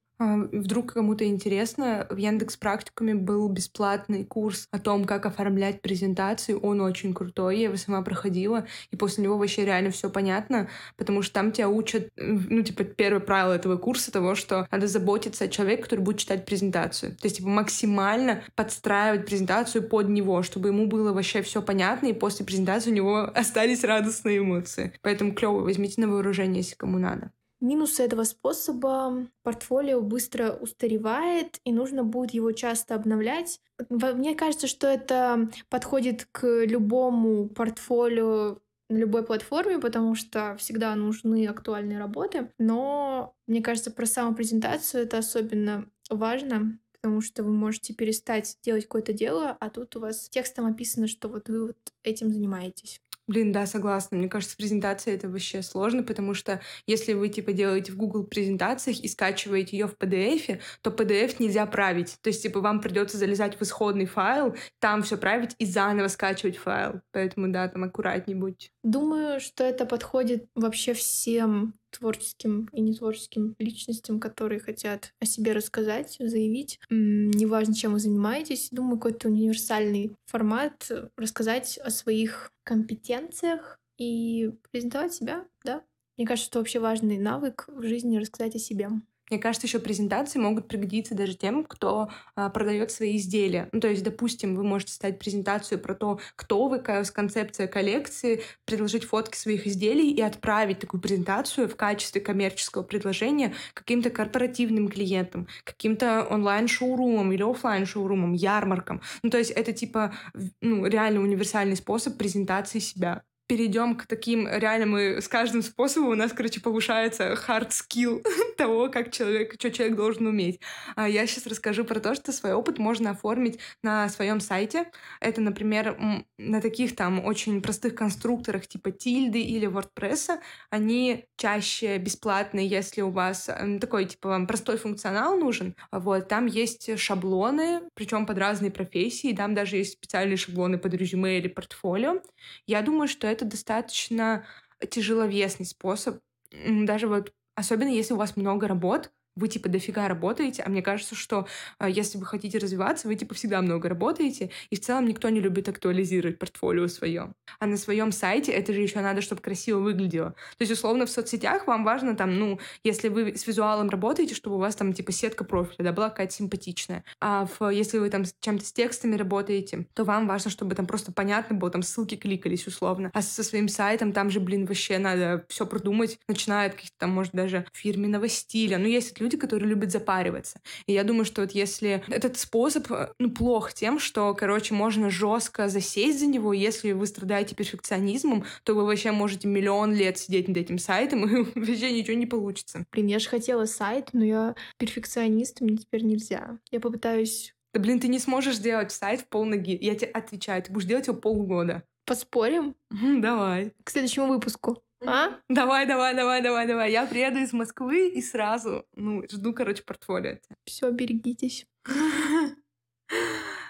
Вдруг 0.53 0.93
кому-то 0.93 1.25
интересно, 1.25 2.07
в 2.11 2.17
Яндекс 2.17 2.57
Практикуме 2.57 3.15
был 3.15 3.49
бесплатный 3.49 4.25
курс 4.25 4.69
о 4.71 4.79
том, 4.79 5.05
как 5.05 5.27
оформлять 5.27 5.83
презентации. 5.83 6.55
Он 6.55 6.81
очень 6.81 7.15
крутой, 7.15 7.59
я 7.59 7.65
его 7.65 7.77
сама 7.77 8.03
проходила, 8.03 8.67
и 8.91 8.97
после 8.97 9.25
него 9.25 9.39
вообще 9.39 9.65
реально 9.65 9.91
все 9.91 10.11
понятно, 10.11 10.69
потому 10.97 11.23
что 11.23 11.35
там 11.35 11.53
тебя 11.53 11.69
учат, 11.69 12.11
ну, 12.17 12.63
типа, 12.63 12.85
первое 12.85 13.21
правило 13.21 13.53
этого 13.53 13.77
курса 13.77 14.13
того, 14.13 14.35
что 14.35 14.67
надо 14.71 14.87
заботиться 14.87 15.45
о 15.45 15.49
человеке, 15.49 15.83
который 15.83 16.01
будет 16.01 16.19
читать 16.19 16.45
презентацию. 16.47 17.17
То 17.17 17.27
есть, 17.27 17.39
типа, 17.39 17.49
максимально 17.49 18.43
подстраивать 18.55 19.27
презентацию 19.27 19.89
под 19.89 20.09
него, 20.09 20.43
чтобы 20.43 20.69
ему 20.69 20.87
было 20.87 21.13
вообще 21.13 21.43
все 21.43 21.63
понятно, 21.63 22.07
и 22.07 22.13
после 22.13 22.47
презентации 22.47 22.91
у 22.91 22.95
него 22.95 23.31
остались 23.35 23.85
радостные 23.85 24.39
эмоции. 24.39 24.93
Поэтому 25.03 25.35
клево, 25.35 25.61
возьмите 25.61 26.01
на 26.01 26.09
вооружение, 26.09 26.63
если 26.63 26.77
кому 26.77 26.99
надо. 26.99 27.33
Минусы 27.62 28.03
этого 28.03 28.25
способа— 28.25 29.29
портфолио 29.44 30.01
быстро 30.01 30.51
устаревает, 30.51 31.61
и 31.62 31.72
нужно 31.72 32.03
будет 32.03 32.33
его 32.35 32.51
часто 32.51 32.96
обновлять. 32.96 33.61
Мне 33.88 34.35
кажется, 34.35 34.66
что 34.66 34.88
это 34.88 35.48
подходит 35.68 36.27
к 36.33 36.64
любому 36.64 37.48
портфолио 37.48 38.59
на 38.88 38.96
любой 38.96 39.25
платформе, 39.25 39.79
потому 39.79 40.16
что 40.16 40.57
всегда 40.59 40.92
нужны 40.96 41.46
актуальные 41.46 42.01
работы. 42.01 42.53
Но 42.59 43.37
мне 43.46 43.62
кажется, 43.62 43.92
про 43.92 44.07
самопрезентацию 44.07 45.05
это 45.05 45.18
особенно 45.18 45.87
важно, 46.11 46.81
потому 46.94 47.20
что 47.20 47.44
вы 47.44 47.53
можете 47.53 47.94
перестать 47.94 48.59
делать 48.64 48.85
какое-то 48.87 49.12
дело, 49.12 49.57
а 49.61 49.70
тут 49.70 49.94
у 49.94 50.01
вас 50.01 50.29
текстом 50.29 50.66
описано, 50.66 51.07
что 51.07 51.29
вот 51.29 51.48
вы 51.48 51.68
вот 51.68 51.79
этим 52.03 52.33
занимаетесь. 52.33 53.02
Блин, 53.29 53.53
да, 53.53 53.67
согласна. 53.67 54.19
Мне 54.19 54.29
кажется, 54.29 54.57
презентация 54.57 55.15
это 55.15 55.29
вообще 55.29 55.63
сложно, 55.63 56.03
потому 56.03 56.35
что 56.35 56.61
если 56.87 57.13
вы 57.13 57.29
типа 57.29 57.53
делаете 57.53 57.93
в 57.93 57.97
Google 57.97 58.25
презентациях 58.25 58.99
и 59.01 59.09
скачиваете 59.09 59.77
ее 59.77 59.87
в 59.87 59.97
PDF, 59.97 60.61
то 60.83 60.91
PDF 60.91 61.37
нельзя 61.39 61.65
править. 61.67 62.19
То 62.21 62.29
есть 62.29 62.43
типа 62.43 62.61
вам 62.61 62.81
придется 62.81 63.19
залезать 63.19 63.59
в 63.59 63.63
исходный 63.63 64.07
файл, 64.07 64.57
там 64.81 65.03
все 65.03 65.17
править 65.17 65.55
и 65.59 65.67
заново 65.67 66.09
скачивать 66.09 66.57
файл. 66.57 67.01
Поэтому 67.13 67.53
да, 67.53 67.69
там 67.69 67.85
аккуратней 67.85 68.35
будьте. 68.35 68.71
Думаю, 68.83 69.41
что 69.41 69.63
это 69.63 69.87
подходит 69.87 70.47
вообще 70.55 70.93
всем 70.93 71.75
творческим 71.92 72.68
и 72.72 72.81
нетворческим 72.81 73.55
личностям, 73.59 74.20
которые 74.20 74.61
хотят 74.61 75.12
о 75.20 75.26
себе 75.26 75.52
рассказать, 75.52 76.16
заявить. 76.18 76.81
Неважно, 76.90 77.74
чем 77.74 77.92
вы 77.92 78.00
занимаетесь. 78.00 78.68
Думаю, 78.70 78.96
какой-то 78.96 79.28
универсальный 79.28 80.16
формат 80.26 80.90
рассказать 81.16 81.78
о 81.78 81.90
своих 81.90 82.50
компетенциях 82.64 83.78
и 83.98 84.50
презентовать 84.70 85.14
себя, 85.14 85.46
да. 85.64 85.85
Мне 86.16 86.26
кажется, 86.26 86.48
что 86.48 86.59
вообще 86.59 86.78
важный 86.81 87.18
навык 87.18 87.64
в 87.68 87.83
жизни 87.83 88.18
рассказать 88.18 88.55
о 88.57 88.59
себе. 88.59 88.88
Мне 89.33 89.40
кажется, 89.40 89.66
еще 89.66 89.79
презентации 89.79 90.38
могут 90.38 90.68
пригодиться 90.68 91.14
даже 91.14 91.35
тем, 91.35 91.64
кто 91.64 92.11
а, 92.37 92.51
продает 92.51 92.90
свои 92.90 93.16
изделия. 93.16 93.71
Ну, 93.73 93.81
то 93.81 93.88
есть, 93.88 94.03
допустим, 94.03 94.55
вы 94.55 94.62
можете 94.62 94.92
ставить 94.92 95.18
презентацию 95.18 95.79
про 95.79 95.95
то, 95.95 96.21
кто 96.37 96.68
вы, 96.68 96.81
какая 96.81 97.03
концепция 97.07 97.66
коллекции, 97.66 98.42
предложить 98.66 99.05
фотки 99.05 99.38
своих 99.38 99.66
изделий 99.66 100.11
и 100.11 100.21
отправить 100.21 100.81
такую 100.81 101.01
презентацию 101.01 101.66
в 101.66 101.77
качестве 101.77 102.21
коммерческого 102.21 102.83
предложения 102.83 103.55
каким-то 103.73 104.11
корпоративным 104.11 104.88
клиентам, 104.88 105.49
каким-то 105.64 106.27
онлайн-шоурумам 106.29 107.33
или 107.33 107.42
офлайн 107.42 107.87
шоурумам 107.87 108.35
ярмаркам. 108.35 109.01
Ну, 109.23 109.31
то 109.31 109.38
есть 109.38 109.51
это 109.53 109.73
типа 109.73 110.14
ну, 110.61 110.85
реально 110.85 111.21
универсальный 111.21 111.77
способ 111.77 112.18
презентации 112.18 112.81
себя 112.81 113.23
перейдем 113.53 113.97
к 113.97 114.07
таким 114.07 114.49
реально 114.49 114.87
мы 114.87 115.21
с 115.21 115.29
каждым 115.29 115.61
способом 115.61 116.09
у 116.09 116.15
нас, 116.15 116.33
короче, 116.33 116.62
повышается 116.62 117.35
hard 117.35 117.69
skill 117.69 118.25
того, 118.57 118.88
как 118.88 119.12
человек, 119.12 119.57
что 119.59 119.71
человек 119.71 119.95
должен 119.95 120.27
уметь. 120.27 120.59
А 120.97 121.07
я 121.07 121.27
сейчас 121.27 121.47
расскажу 121.47 121.85
про 121.85 122.01
то, 122.01 122.15
что 122.15 122.33
свой 122.33 122.55
опыт 122.55 122.79
можно 122.79 123.11
оформить 123.11 123.59
на 123.83 124.09
своем 124.09 124.41
сайте. 124.41 124.91
Это, 125.21 125.43
например, 125.43 126.25
на 126.38 126.62
таких 126.62 126.97
там 126.97 127.23
очень 127.23 127.61
простых 127.61 127.95
конструкторах 127.95 128.67
типа 128.67 128.91
тильды 128.91 129.43
или 129.43 129.69
WordPress. 129.69 130.38
Они 130.71 131.27
чаще 131.37 131.99
бесплатные, 131.99 132.67
если 132.67 133.03
у 133.03 133.11
вас 133.11 133.51
такой, 133.83 134.07
типа, 134.07 134.31
вам 134.31 134.47
простой 134.47 134.79
функционал 134.79 135.37
нужен. 135.37 135.77
Вот, 135.91 136.27
там 136.27 136.47
есть 136.47 136.99
шаблоны, 136.99 137.83
причем 137.93 138.25
под 138.25 138.38
разные 138.38 138.71
профессии. 138.71 139.37
Там 139.37 139.55
даже 139.55 139.77
есть 139.77 139.93
специальные 139.93 140.38
шаблоны 140.38 140.79
под 140.79 140.95
резюме 140.95 141.37
или 141.37 141.49
портфолио. 141.49 142.23
Я 142.67 142.81
думаю, 142.81 143.09
что 143.09 143.27
это 143.27 143.41
это 143.42 143.50
достаточно 143.52 144.44
тяжеловесный 144.90 145.66
способ. 145.66 146.20
Даже 146.52 147.09
вот, 147.09 147.33
особенно 147.55 147.88
если 147.88 148.14
у 148.14 148.18
вас 148.18 148.37
много 148.37 148.68
работ, 148.68 149.12
вы 149.37 149.49
типа 149.49 149.68
дофига 149.68 150.09
работаете, 150.09 150.62
а 150.62 150.68
мне 150.68 150.83
кажется, 150.83 151.14
что 151.14 151.47
э, 151.79 151.90
если 151.90 152.18
вы 152.18 152.27
хотите 152.27 152.59
развиваться, 152.59 153.09
вы 153.09 153.14
типа 153.14 153.35
всегда 153.35 153.62
много 153.62 153.88
работаете, 153.88 154.51
и 154.71 154.77
в 154.77 154.81
целом 154.81 155.07
никто 155.07 155.29
не 155.29 155.40
любит 155.40 155.68
актуализировать 155.68 156.38
портфолио 156.38 156.88
свое. 156.88 157.33
А 157.59 157.66
на 157.66 157.77
своем 157.77 158.12
сайте 158.12 158.53
это 158.53 158.73
же 158.73 158.81
еще 158.81 159.01
надо, 159.01 159.23
чтобы 159.23 159.40
красиво 159.40 159.79
выглядело. 159.79 160.31
То 160.31 160.62
есть, 160.62 160.73
условно, 160.73 161.07
в 161.07 161.11
соцсетях 161.11 161.66
вам 161.66 161.85
важно 161.85 162.16
там, 162.16 162.38
ну, 162.38 162.61
если 162.85 163.09
вы 163.09 163.37
с 163.37 163.47
визуалом 163.47 163.88
работаете, 163.88 164.35
чтобы 164.35 164.57
у 164.57 164.59
вас 164.59 164.77
там 164.77 164.92
типа 164.92 165.12
сетка 165.12 165.45
профиля, 165.45 165.85
да, 165.85 165.92
была 165.92 166.11
какая-то 166.11 166.35
симпатичная. 166.35 167.05
А 167.21 167.47
в, 167.47 167.71
если 167.71 167.99
вы 167.99 168.11
там 168.11 168.25
с 168.25 168.35
чем-то 168.40 168.64
с 168.64 168.73
текстами 168.73 169.16
работаете, 169.16 169.87
то 169.95 170.05
вам 170.05 170.27
важно, 170.27 170.51
чтобы 170.51 170.75
там 170.75 170.87
просто 170.87 171.12
понятно 171.12 171.57
было, 171.57 171.71
там 171.71 171.83
ссылки 171.83 172.16
кликались 172.16 172.66
условно. 172.66 173.11
А 173.14 173.23
со 173.23 173.42
своим 173.42 173.68
сайтом 173.68 174.12
там 174.12 174.31
же, 174.31 174.40
блин, 174.40 174.66
вообще 174.66 174.99
надо 174.99 175.45
все 175.49 175.66
продумать, 175.66 176.18
начиная 176.29 176.68
от 176.68 176.75
каких-то 176.75 176.97
там, 176.99 177.11
может, 177.11 177.33
даже 177.33 177.66
фирменного 177.73 178.29
стиля. 178.29 178.79
Ну, 178.79 178.87
есть 178.87 179.21
люди, 179.23 179.37
которые 179.37 179.69
любят 179.69 179.91
запариваться. 179.91 180.61
И 180.87 180.93
я 180.93 181.05
думаю, 181.05 181.25
что 181.25 181.43
вот 181.43 181.53
если 181.53 182.05
этот 182.09 182.37
способ, 182.37 182.91
э, 182.91 183.13
ну, 183.19 183.31
плох 183.31 183.73
тем, 183.73 183.99
что, 183.99 184.35
короче, 184.35 184.75
можно 184.75 185.11
жестко 185.11 185.69
засесть 185.69 186.21
за 186.21 186.27
него, 186.27 186.53
если 186.53 186.93
вы 186.93 187.07
страдаете 187.07 187.55
перфекционизмом, 187.55 188.45
то 188.65 188.75
вы 188.75 188.85
вообще 188.85 189.13
можете 189.13 189.49
миллион 189.49 189.95
лет 189.95 190.19
сидеть 190.19 190.49
над 190.49 190.57
этим 190.57 190.79
сайтом, 190.79 191.25
и 191.55 191.59
вообще 191.59 191.93
ничего 191.93 192.17
не 192.17 192.27
получится. 192.27 192.85
Блин, 192.93 193.07
я 193.07 193.19
же 193.19 193.29
хотела 193.29 193.65
сайт, 193.65 194.11
но 194.13 194.25
я 194.25 194.55
перфекционист, 194.79 195.61
мне 195.61 195.77
теперь 195.77 196.05
нельзя. 196.05 196.59
Я 196.71 196.81
попытаюсь 196.81 197.55
да 197.75 197.81
блин, 197.81 198.01
ты 198.01 198.09
не 198.09 198.19
сможешь 198.19 198.57
сделать 198.57 198.93
сайт 198.93 199.23
в 199.23 199.29
полноги. 199.29 199.79
Я 199.81 199.95
тебе 199.95 200.11
отвечаю, 200.11 200.63
ты 200.63 200.71
будешь 200.71 200.87
делать 200.87 201.07
его 201.07 201.17
полгода. 201.17 201.83
Поспорим? 202.05 202.75
Давай. 202.91 203.73
К 203.83 203.91
следующему 203.91 204.27
выпуску. 204.27 204.83
А? 205.07 205.41
Давай, 205.49 205.87
давай, 205.87 206.15
давай, 206.15 206.43
давай, 206.43 206.67
давай. 206.67 206.93
Я 206.93 207.07
приеду 207.07 207.38
из 207.38 207.53
Москвы 207.53 208.09
и 208.09 208.23
сразу, 208.23 208.87
ну, 208.95 209.23
жду, 209.31 209.53
короче, 209.53 209.83
портфолио. 209.83 210.38
Все, 210.65 210.91
берегитесь. 210.91 211.67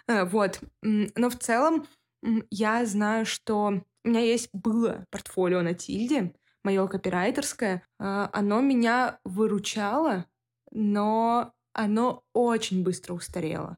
Э, 0.09 0.25
вот. 0.25 0.61
Но 0.83 1.31
в 1.31 1.39
целом 1.39 1.87
я 2.51 2.85
знаю, 2.85 3.25
что 3.25 3.81
у 4.05 4.09
меня 4.09 4.19
есть 4.19 4.49
было 4.53 5.07
портфолио 5.11 5.63
на 5.63 5.75
Тильде, 5.75 6.35
мое 6.65 6.89
копирайтерское. 6.89 7.87
Э, 8.01 8.29
оно 8.33 8.61
меня 8.61 9.21
выручало, 9.25 10.27
но 10.73 11.53
оно 11.73 12.25
очень 12.33 12.83
быстро 12.83 13.15
устарело 13.15 13.77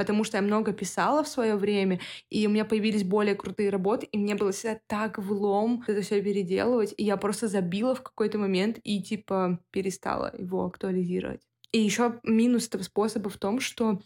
потому 0.00 0.24
что 0.24 0.38
я 0.38 0.42
много 0.42 0.72
писала 0.72 1.22
в 1.22 1.28
свое 1.28 1.56
время, 1.56 2.00
и 2.30 2.46
у 2.46 2.50
меня 2.50 2.64
появились 2.64 3.04
более 3.04 3.34
крутые 3.34 3.68
работы, 3.68 4.06
и 4.06 4.16
мне 4.16 4.34
было 4.34 4.50
всегда 4.50 4.80
так 4.86 5.18
влом 5.18 5.84
это 5.86 6.00
все 6.00 6.22
переделывать, 6.22 6.94
и 6.96 7.04
я 7.04 7.18
просто 7.18 7.48
забила 7.48 7.94
в 7.94 8.02
какой-то 8.02 8.38
момент 8.38 8.78
и 8.82 9.02
типа 9.02 9.60
перестала 9.70 10.34
его 10.38 10.64
актуализировать. 10.64 11.42
И 11.72 11.82
еще 11.82 12.18
минус 12.22 12.66
этого 12.68 12.82
способа 12.82 13.28
в 13.28 13.36
том, 13.36 13.60
что 13.60 14.00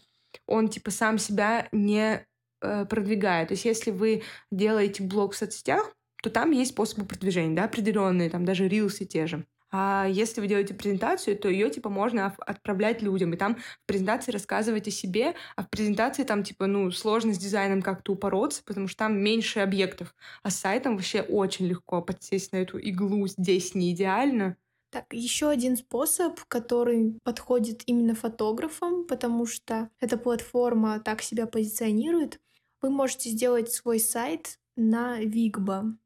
он 0.47 0.67
типа 0.67 0.91
сам 0.91 1.17
себя 1.17 1.69
не 1.71 2.27
э, 2.61 2.85
продвигает. 2.85 3.47
То 3.47 3.53
есть 3.53 3.63
если 3.63 3.91
вы 3.91 4.23
делаете 4.51 5.01
блог 5.01 5.31
в 5.31 5.37
соцсетях, 5.37 5.95
то 6.21 6.29
там 6.29 6.51
есть 6.51 6.71
способы 6.71 7.05
продвижения, 7.05 7.55
да, 7.55 7.63
определенные, 7.63 8.29
там 8.29 8.43
даже 8.43 8.67
рилсы 8.67 9.05
те 9.05 9.27
же. 9.27 9.45
А 9.77 10.07
если 10.07 10.39
вы 10.39 10.47
делаете 10.47 10.73
презентацию, 10.73 11.37
то 11.37 11.49
ее, 11.49 11.69
типа, 11.69 11.89
можно 11.89 12.33
отправлять 12.39 13.01
людям. 13.01 13.33
И 13.33 13.37
там 13.37 13.57
в 13.57 13.85
презентации 13.85 14.31
рассказывать 14.31 14.87
о 14.87 14.91
себе, 14.91 15.35
а 15.57 15.63
в 15.63 15.69
презентации 15.69 16.23
там, 16.23 16.45
типа, 16.45 16.65
ну, 16.65 16.91
сложно 16.91 17.33
с 17.33 17.37
дизайном 17.37 17.81
как-то 17.81 18.13
упороться, 18.13 18.63
потому 18.63 18.87
что 18.87 18.99
там 18.99 19.19
меньше 19.21 19.59
объектов. 19.59 20.15
А 20.43 20.49
с 20.49 20.55
сайтом 20.55 20.95
вообще 20.95 21.23
очень 21.23 21.67
легко 21.67 22.01
подсесть 22.01 22.53
на 22.53 22.57
эту 22.57 22.77
иглу. 22.77 23.27
Здесь 23.27 23.75
не 23.75 23.91
идеально. 23.91 24.55
Так, 24.91 25.07
еще 25.11 25.49
один 25.49 25.75
способ, 25.75 26.39
который 26.47 27.19
подходит 27.25 27.83
именно 27.85 28.15
фотографам, 28.15 29.05
потому 29.05 29.45
что 29.45 29.89
эта 29.99 30.17
платформа 30.17 31.01
так 31.01 31.21
себя 31.21 31.47
позиционирует. 31.47 32.39
Вы 32.81 32.91
можете 32.91 33.29
сделать 33.29 33.69
свой 33.73 33.99
сайт 33.99 34.57
на 34.77 35.21
Wigbo. 35.21 35.97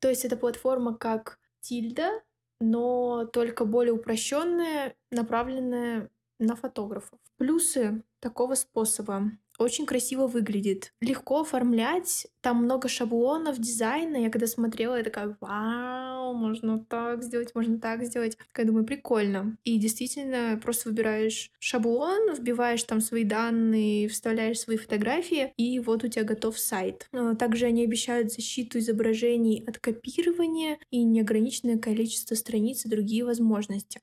То 0.00 0.08
есть 0.08 0.24
это 0.24 0.36
платформа 0.36 0.96
как 0.96 1.38
Тильда, 1.60 2.20
но 2.62 3.26
только 3.26 3.64
более 3.64 3.92
упрощенная, 3.92 4.94
направленная 5.10 6.10
на 6.38 6.54
фотографов. 6.54 7.18
Плюсы 7.36 8.04
такого 8.20 8.54
способа. 8.54 9.32
Очень 9.62 9.86
красиво 9.86 10.26
выглядит. 10.26 10.92
Легко 11.00 11.42
оформлять. 11.42 12.26
Там 12.40 12.64
много 12.64 12.88
шаблонов, 12.88 13.58
дизайна. 13.58 14.16
Я 14.16 14.28
когда 14.28 14.48
смотрела, 14.48 14.96
я 14.96 15.04
такая, 15.04 15.36
вау, 15.40 16.34
можно 16.34 16.84
так 16.84 17.22
сделать, 17.22 17.54
можно 17.54 17.78
так 17.78 18.04
сделать. 18.04 18.36
Я 18.58 18.64
думаю, 18.64 18.84
прикольно. 18.84 19.56
И 19.62 19.78
действительно, 19.78 20.58
просто 20.60 20.88
выбираешь 20.88 21.50
шаблон, 21.60 22.34
вбиваешь 22.34 22.82
там 22.82 23.00
свои 23.00 23.22
данные, 23.22 24.08
вставляешь 24.08 24.58
свои 24.58 24.76
фотографии, 24.76 25.52
и 25.56 25.78
вот 25.78 26.02
у 26.02 26.08
тебя 26.08 26.24
готов 26.24 26.58
сайт. 26.58 27.06
А, 27.12 27.36
также 27.36 27.66
они 27.66 27.84
обещают 27.84 28.32
защиту 28.32 28.80
изображений 28.80 29.64
от 29.66 29.78
копирования 29.78 30.78
и 30.90 31.04
неограниченное 31.04 31.78
количество 31.78 32.34
страниц 32.34 32.84
и 32.84 32.88
другие 32.88 33.24
возможности. 33.24 34.00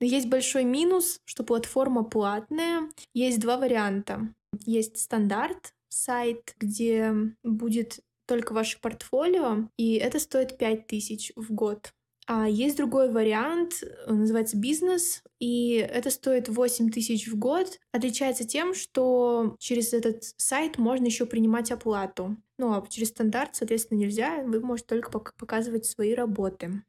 Но 0.00 0.06
есть 0.06 0.28
большой 0.28 0.64
минус, 0.64 1.20
что 1.24 1.44
платформа 1.44 2.04
платная. 2.04 2.88
Есть 3.12 3.40
два 3.40 3.56
варианта. 3.56 4.34
Есть 4.64 4.98
стандарт 4.98 5.74
сайт, 5.88 6.54
где 6.58 7.12
будет 7.42 8.00
только 8.26 8.52
ваше 8.52 8.80
портфолио, 8.80 9.68
и 9.76 9.94
это 9.94 10.18
стоит 10.18 10.58
5000 10.58 11.32
в 11.36 11.52
год. 11.52 11.92
А 12.26 12.48
есть 12.48 12.78
другой 12.78 13.12
вариант, 13.12 13.82
называется 14.06 14.56
бизнес, 14.56 15.22
и 15.40 15.74
это 15.74 16.10
стоит 16.10 16.48
8 16.48 16.90
тысяч 16.90 17.28
в 17.28 17.38
год. 17.38 17.78
Отличается 17.92 18.44
тем, 18.44 18.74
что 18.74 19.56
через 19.58 19.92
этот 19.92 20.24
сайт 20.38 20.78
можно 20.78 21.04
еще 21.04 21.26
принимать 21.26 21.70
оплату. 21.70 22.36
Ну, 22.58 22.72
а 22.72 22.86
через 22.88 23.08
стандарт, 23.08 23.56
соответственно, 23.56 23.98
нельзя, 23.98 24.42
вы 24.42 24.60
можете 24.60 24.88
только 24.88 25.10
показывать 25.36 25.84
свои 25.84 26.14
работы 26.14 26.82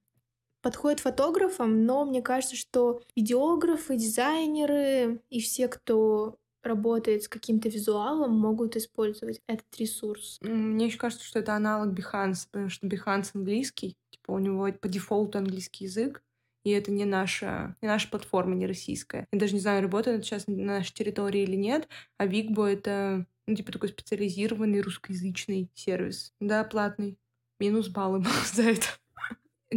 подходит 0.66 1.00
фотографам, 1.00 1.86
но 1.86 2.06
мне 2.06 2.24
кажется, 2.24 2.56
что 2.56 3.04
видеографы, 3.16 3.98
дизайнеры 3.98 5.22
и 5.30 5.40
все, 5.40 5.68
кто 5.68 6.40
работает 6.64 7.22
с 7.22 7.28
каким-то 7.28 7.70
визуалом, 7.70 8.32
могут 8.32 8.76
использовать 8.76 9.44
этот 9.46 9.68
ресурс. 9.78 10.40
Мне 10.42 10.88
еще 10.88 10.98
кажется, 10.98 11.24
что 11.24 11.38
это 11.38 11.54
аналог 11.54 11.94
Behance, 11.94 12.48
потому 12.52 12.70
что 12.70 12.88
Behance 12.88 13.30
английский, 13.36 13.96
типа 14.10 14.32
у 14.32 14.40
него 14.40 14.68
по 14.74 14.88
дефолту 14.88 15.38
английский 15.38 15.84
язык, 15.84 16.24
и 16.64 16.72
это 16.72 16.90
не 16.90 17.06
наша, 17.06 17.76
не 17.84 17.88
наша 17.88 18.10
платформа, 18.10 18.56
не 18.56 18.66
российская. 18.66 19.28
Я 19.32 19.38
даже 19.38 19.54
не 19.54 19.60
знаю, 19.60 19.84
работает 19.84 20.18
это 20.18 20.26
сейчас 20.26 20.48
на 20.48 20.56
нашей 20.56 20.96
территории 20.96 21.44
или 21.44 21.56
нет, 21.56 21.88
а 22.18 22.26
Wigbo— 22.26 22.66
это, 22.68 23.28
ну, 23.46 23.54
типа 23.54 23.72
такой 23.72 23.90
специализированный 23.90 24.82
русскоязычный 24.82 25.70
сервис. 25.76 26.34
Да, 26.40 26.64
платный. 26.64 27.20
Минус 27.60 27.88
баллы 27.88 28.24
за 28.52 28.64
это. 28.64 28.88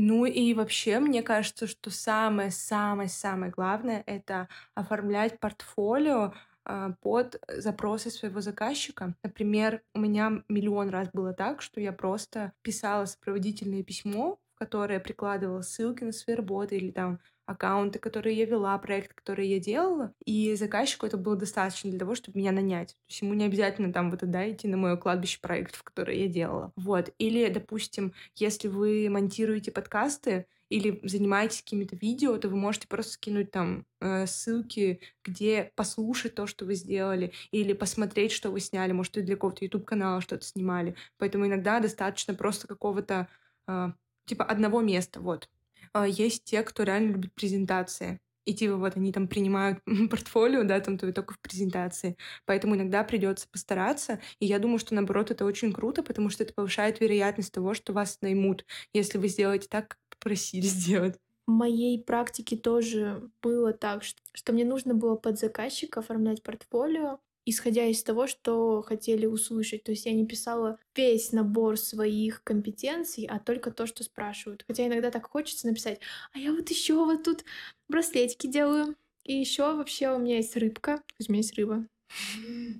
Ну 0.00 0.26
и 0.26 0.54
вообще, 0.54 1.00
мне 1.00 1.22
кажется, 1.22 1.66
что 1.66 1.90
самое-самое-самое 1.90 3.50
главное— 3.50 4.04
это 4.06 4.48
оформлять 4.74 5.40
портфолио 5.40 6.34
а, 6.64 6.92
под 7.00 7.40
запросы 7.48 8.10
своего 8.10 8.40
заказчика. 8.40 9.14
Например, 9.24 9.82
у 9.94 10.00
меня 10.00 10.44
миллион 10.48 10.90
раз 10.90 11.08
было 11.12 11.32
так, 11.32 11.62
что 11.62 11.80
я 11.80 11.92
просто 11.92 12.52
писала 12.62 13.06
сопроводительное 13.06 13.82
письмо, 13.82 14.38
в 14.54 14.58
которое 14.58 15.00
прикладывала 15.00 15.62
ссылки 15.62 16.04
на 16.04 16.12
свои 16.12 16.36
работы 16.36 16.76
или 16.76 16.92
там 16.92 17.18
аккаунты, 17.48 17.98
которые 17.98 18.36
я 18.36 18.44
вела, 18.44 18.76
проект, 18.78 19.14
который 19.14 19.48
я 19.48 19.58
делала, 19.58 20.12
и 20.24 20.54
заказчику 20.54 21.06
это 21.06 21.16
было 21.16 21.34
достаточно 21.34 21.90
для 21.90 21.98
того, 21.98 22.14
чтобы 22.14 22.38
меня 22.38 22.52
нанять. 22.52 22.90
То 22.90 23.08
есть 23.08 23.22
ему 23.22 23.32
не 23.32 23.46
обязательно 23.46 23.90
там 23.92 24.10
вот 24.10 24.20
да, 24.22 24.50
идти 24.50 24.68
на 24.68 24.76
мое 24.76 24.96
кладбище 24.96 25.40
проектов, 25.40 25.82
которые 25.82 26.24
я 26.24 26.28
делала. 26.28 26.72
Вот. 26.76 27.12
Или, 27.18 27.48
допустим, 27.48 28.12
если 28.36 28.68
вы 28.68 29.08
монтируете 29.08 29.72
подкасты, 29.72 30.46
или 30.68 31.00
занимаетесь 31.02 31.62
какими-то 31.62 31.96
видео, 31.96 32.36
то 32.36 32.50
вы 32.50 32.56
можете 32.56 32.86
просто 32.88 33.12
скинуть 33.12 33.50
там 33.50 33.86
э, 34.00 34.26
ссылки, 34.26 35.00
где 35.24 35.72
послушать 35.74 36.34
то, 36.34 36.46
что 36.46 36.66
вы 36.66 36.74
сделали, 36.74 37.32
или 37.50 37.72
посмотреть, 37.72 38.32
что 38.32 38.50
вы 38.50 38.60
сняли, 38.60 38.92
может, 38.92 39.16
и 39.16 39.22
для 39.22 39.36
какого-то 39.36 39.64
YouTube-канала 39.64 40.20
что-то 40.20 40.44
снимали. 40.44 40.94
Поэтому 41.16 41.46
иногда 41.46 41.80
достаточно 41.80 42.34
просто 42.34 42.66
какого-то, 42.66 43.28
э, 43.66 43.92
типа, 44.26 44.44
одного 44.44 44.82
места, 44.82 45.20
вот. 45.20 45.48
А, 45.92 46.06
есть 46.06 46.44
те, 46.44 46.62
кто 46.62 46.82
реально 46.82 47.12
любит 47.12 47.34
презентации. 47.34 48.20
И 48.44 48.54
типа 48.54 48.76
вот 48.76 48.96
они 48.96 49.12
там 49.12 49.28
принимают 49.28 49.80
портфолио, 50.10 50.64
да, 50.64 50.80
там 50.80 50.96
только 50.98 51.34
в 51.34 51.40
презентации. 51.40 52.16
Поэтому 52.46 52.76
иногда 52.76 53.04
придется 53.04 53.46
постараться. 53.50 54.20
И 54.40 54.46
я 54.46 54.58
думаю, 54.58 54.78
что 54.78 54.94
наоборот 54.94 55.30
это 55.30 55.44
очень 55.44 55.72
круто, 55.72 56.02
потому 56.02 56.30
что 56.30 56.44
это 56.44 56.54
повышает 56.54 57.00
вероятность 57.00 57.52
того, 57.52 57.74
что 57.74 57.92
вас 57.92 58.18
наймут, 58.22 58.64
если 58.94 59.18
вы 59.18 59.28
сделаете 59.28 59.68
так, 59.68 59.88
как 59.88 59.98
попросили 60.10 60.62
сделать. 60.66 61.18
В 61.46 61.50
моей 61.50 62.02
практике 62.02 62.56
тоже 62.56 63.30
было 63.42 63.72
так, 63.72 64.02
что, 64.04 64.20
что 64.32 64.52
мне 64.52 64.64
нужно 64.64 64.94
было 64.94 65.16
под 65.16 65.38
заказчика 65.38 66.00
оформлять 66.00 66.42
портфолио, 66.42 67.20
исходя 67.50 67.84
из 67.84 68.02
того, 68.02 68.26
что 68.26 68.82
хотели 68.82 69.26
услышать. 69.26 69.84
То 69.84 69.92
есть 69.92 70.06
я 70.06 70.12
не 70.12 70.26
писала 70.26 70.78
весь 70.94 71.32
набор 71.32 71.76
своих 71.76 72.42
компетенций, 72.44 73.26
а 73.26 73.38
только 73.38 73.70
то, 73.70 73.86
что 73.86 74.04
спрашивают. 74.04 74.64
Хотя 74.66 74.86
иногда 74.86 75.10
так 75.10 75.26
хочется 75.30 75.66
написать, 75.66 76.00
а 76.32 76.38
я 76.38 76.52
вот 76.52 76.68
еще 76.70 76.94
вот 76.94 77.24
тут 77.24 77.44
браслетики 77.88 78.46
делаю. 78.46 78.96
И 79.24 79.34
еще 79.34 79.74
вообще 79.74 80.10
у 80.10 80.18
меня 80.18 80.36
есть 80.36 80.56
рыбка. 80.56 80.96
То 80.96 81.14
есть 81.18 81.28
у 81.28 81.32
меня 81.32 81.42
есть 81.42 81.54
рыба. 81.58 81.86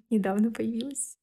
Недавно 0.08 0.50
появилась. 0.50 1.17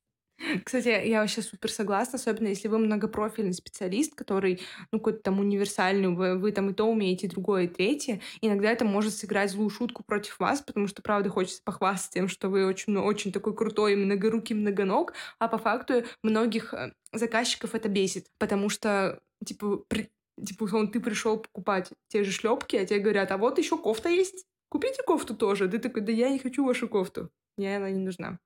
Кстати, 0.65 0.89
я 1.07 1.21
вообще 1.21 1.41
супер 1.41 1.71
согласна, 1.71 2.17
особенно 2.17 2.49
если 2.49 2.67
вы 2.67 2.77
многопрофильный 2.77 3.53
специалист, 3.53 4.15
который, 4.15 4.61
ну, 4.91 4.99
какой-то 4.99 5.19
там 5.19 5.39
универсальный, 5.39 6.09
вы, 6.09 6.37
вы 6.37 6.51
там 6.51 6.69
и 6.69 6.73
то 6.73 6.85
умеете, 6.85 7.27
и 7.27 7.29
другое, 7.29 7.63
и 7.63 7.67
третье. 7.67 8.21
Иногда 8.41 8.69
это 8.71 8.83
может 8.83 9.13
сыграть 9.13 9.51
злую 9.51 9.69
шутку 9.69 10.03
против 10.03 10.39
вас, 10.39 10.61
потому 10.61 10.87
что, 10.87 11.01
правда, 11.01 11.29
хочется 11.29 11.61
похвастаться 11.63 12.11
тем, 12.11 12.27
что 12.27 12.49
вы 12.49 12.65
очень, 12.65 12.93
ну, 12.93 13.03
очень 13.03 13.31
такой 13.31 13.55
крутой, 13.55 13.95
многорукий, 13.95 14.55
многоног, 14.55 15.13
а 15.39 15.47
по 15.47 15.57
факту 15.57 16.03
многих 16.21 16.73
э, 16.73 16.91
заказчиков 17.13 17.73
это 17.73 17.87
бесит, 17.87 18.27
потому 18.37 18.69
что, 18.69 19.21
типа, 19.45 19.77
при, 19.87 20.11
типа, 20.45 20.63
условно, 20.63 20.89
ты 20.91 20.99
пришел 20.99 21.37
покупать 21.37 21.89
те 22.09 22.23
же 22.23 22.31
шлепки, 22.31 22.75
а 22.75 22.85
тебе 22.85 22.99
говорят, 22.99 23.31
а 23.31 23.37
вот 23.37 23.57
еще 23.57 23.77
кофта 23.77 24.09
есть, 24.09 24.45
купите 24.69 25.01
кофту 25.03 25.35
тоже. 25.35 25.69
Ты 25.69 25.79
такой, 25.79 26.01
да 26.01 26.11
я 26.11 26.29
не 26.29 26.39
хочу 26.39 26.65
вашу 26.65 26.89
кофту, 26.89 27.29
мне 27.57 27.77
она 27.77 27.89
не 27.89 27.99
нужна. 27.99 28.39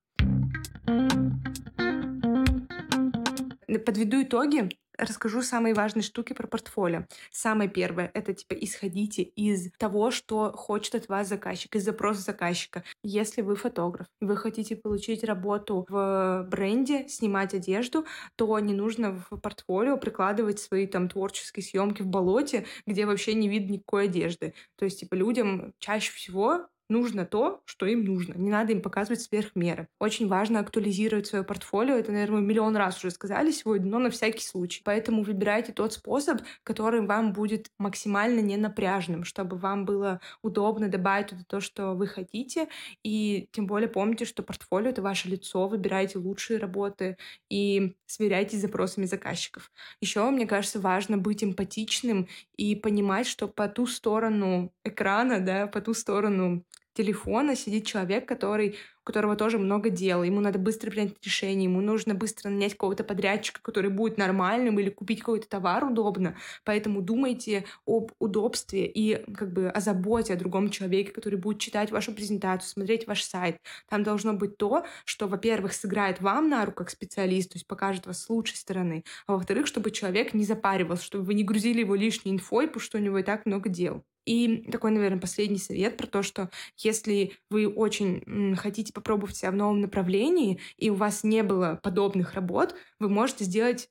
Подведу 3.77 4.23
итоги, 4.23 4.69
расскажу 4.97 5.41
самые 5.41 5.73
важные 5.73 6.03
штуки 6.03 6.33
про 6.33 6.47
портфолио. 6.47 7.05
Самое 7.31 7.69
первое— 7.69 8.09
это, 8.13 8.33
типа, 8.33 8.53
исходите 8.53 9.21
из 9.21 9.71
того, 9.77 10.11
что 10.11 10.51
хочет 10.51 10.95
от 10.95 11.07
вас 11.07 11.27
заказчик, 11.27 11.75
из 11.75 11.85
запроса 11.85 12.21
заказчика. 12.21 12.83
Если 13.03 13.41
вы 13.41 13.55
фотограф, 13.55 14.07
вы 14.21 14.35
хотите 14.37 14.75
получить 14.75 15.23
работу 15.23 15.85
в 15.87 16.47
бренде, 16.49 17.07
снимать 17.07 17.53
одежду, 17.53 18.05
то 18.35 18.57
не 18.59 18.73
нужно 18.73 19.23
в 19.29 19.37
портфолио 19.37 19.97
прикладывать 19.97 20.59
свои 20.59 20.87
там 20.87 21.07
творческие 21.07 21.63
съемки 21.63 22.01
в 22.01 22.07
болоте, 22.07 22.65
где 22.87 23.05
вообще 23.05 23.33
не 23.35 23.47
видно 23.47 23.73
никакой 23.73 24.05
одежды. 24.05 24.53
То 24.77 24.85
есть, 24.85 25.01
типа, 25.01 25.13
людям 25.15 25.73
чаще 25.79 26.11
всего 26.11 26.67
нужно 26.89 27.25
то, 27.25 27.61
что 27.65 27.85
им 27.85 28.03
нужно. 28.03 28.33
Не 28.33 28.49
надо 28.49 28.73
им 28.73 28.81
показывать 28.81 29.21
сверх 29.21 29.55
меры. 29.55 29.87
Очень 29.99 30.27
важно 30.27 30.59
актуализировать 30.59 31.27
свое 31.27 31.43
портфолио. 31.43 31.95
Это, 31.95 32.11
наверное, 32.11 32.41
миллион 32.41 32.75
раз 32.75 32.97
уже 32.97 33.11
сказали 33.11 33.51
сегодня, 33.51 33.89
но 33.89 33.99
на 33.99 34.09
всякий 34.09 34.43
случай. 34.43 34.81
Поэтому 34.83 35.23
выбирайте 35.23 35.71
тот 35.71 35.93
способ, 35.93 36.41
который 36.63 37.05
вам 37.05 37.33
будет 37.33 37.71
максимально 37.77 38.39
не 38.39 38.57
напряжным, 38.57 39.23
чтобы 39.23 39.57
вам 39.57 39.85
было 39.85 40.19
удобно 40.41 40.87
добавить 40.89 41.27
туда 41.27 41.43
то, 41.47 41.59
что 41.59 41.93
вы 41.93 42.07
хотите. 42.07 42.67
И 43.03 43.47
тем 43.51 43.67
более 43.67 43.89
помните, 43.89 44.25
что 44.25 44.43
портфолио— 44.43 44.89
это 44.91 45.01
ваше 45.01 45.29
лицо. 45.29 45.67
Выбирайте 45.67 46.17
лучшие 46.17 46.59
работы 46.59 47.17
и 47.49 47.95
сверяйтесь 48.07 48.59
с 48.59 48.61
запросами 48.61 49.05
заказчиков. 49.05 49.71
Еще, 50.01 50.27
мне 50.29 50.47
кажется, 50.47 50.79
важно 50.79 51.17
быть 51.17 51.43
эмпатичным 51.43 52.27
и 52.57 52.75
понимать, 52.75 53.27
что 53.27 53.47
по 53.47 53.67
ту 53.67 53.85
сторону 53.85 54.73
экрана, 54.83 55.39
да, 55.39 55.67
по 55.67 55.81
ту 55.81 55.93
сторону 55.93 56.65
телефона 56.99 57.55
сидит 57.55 57.85
человек, 57.85 58.27
который, 58.27 58.75
у 59.03 59.05
которого 59.05 59.37
тоже 59.37 59.57
много 59.57 59.89
дел, 59.89 60.21
ему 60.21 60.41
надо 60.41 60.59
быстро 60.59 60.91
принять 60.91 61.15
решение, 61.23 61.63
ему 61.63 61.79
нужно 61.79 62.13
быстро 62.13 62.49
нанять 62.49 62.73
какого-то 62.73 63.05
подрядчика, 63.05 63.61
который 63.61 63.89
будет 63.89 64.17
нормальным, 64.17 64.77
или 64.79 64.89
купить 64.89 65.19
какой-то 65.19 65.47
товар 65.47 65.85
удобно. 65.85 66.35
Поэтому 66.65 67.01
думайте 67.01 67.63
об 67.85 68.11
удобстве 68.19 68.85
и 68.85 69.23
как 69.33 69.53
бы 69.53 69.69
о 69.69 69.79
заботе 69.79 70.33
о 70.33 70.35
другом 70.35 70.69
человеке, 70.69 71.11
который 71.13 71.39
будет 71.39 71.59
читать 71.59 71.89
вашу 71.89 72.11
презентацию, 72.11 72.69
смотреть 72.69 73.07
ваш 73.07 73.23
сайт. 73.23 73.61
Там 73.87 74.03
должно 74.03 74.33
быть 74.33 74.57
то, 74.57 74.85
что, 75.05 75.27
во-первых, 75.27 75.71
сыграет 75.71 76.19
вам 76.19 76.49
на 76.49 76.65
руку 76.65 76.79
как 76.79 76.89
специалист, 76.89 77.51
то 77.51 77.55
есть 77.55 77.67
покажет 77.67 78.07
вас 78.07 78.23
с 78.23 78.29
лучшей 78.29 78.57
стороны, 78.57 79.05
а 79.25 79.33
во-вторых, 79.33 79.67
чтобы 79.67 79.91
человек 79.91 80.33
не 80.33 80.43
запаривался, 80.43 81.05
чтобы 81.05 81.23
вы 81.23 81.33
не 81.33 81.45
грузили 81.45 81.79
его 81.79 81.95
лишней 81.95 82.33
инфой, 82.33 82.67
потому 82.67 82.81
что 82.81 82.97
у 82.97 83.01
него 83.01 83.19
и 83.19 83.23
так 83.23 83.45
много 83.45 83.69
дел. 83.69 84.03
И 84.29 84.63
такой, 84.71 84.91
наверное, 84.91 85.19
последний 85.19 85.57
совет 85.57 85.97
про 85.97 86.05
то, 86.05 86.21
что 86.21 86.49
если 86.77 87.33
вы 87.49 87.67
очень 87.67 88.55
хотите 88.55 88.93
попробовать 88.93 89.35
себя 89.37 89.51
в 89.51 89.55
новом 89.55 89.81
направлении, 89.81 90.59
и 90.77 90.91
у 90.91 90.95
вас 90.95 91.23
не 91.23 91.41
было 91.41 91.79
подобных 91.81 92.35
работ, 92.35 92.75
вы 92.99 93.09
можете 93.09 93.43
сделать 93.45 93.89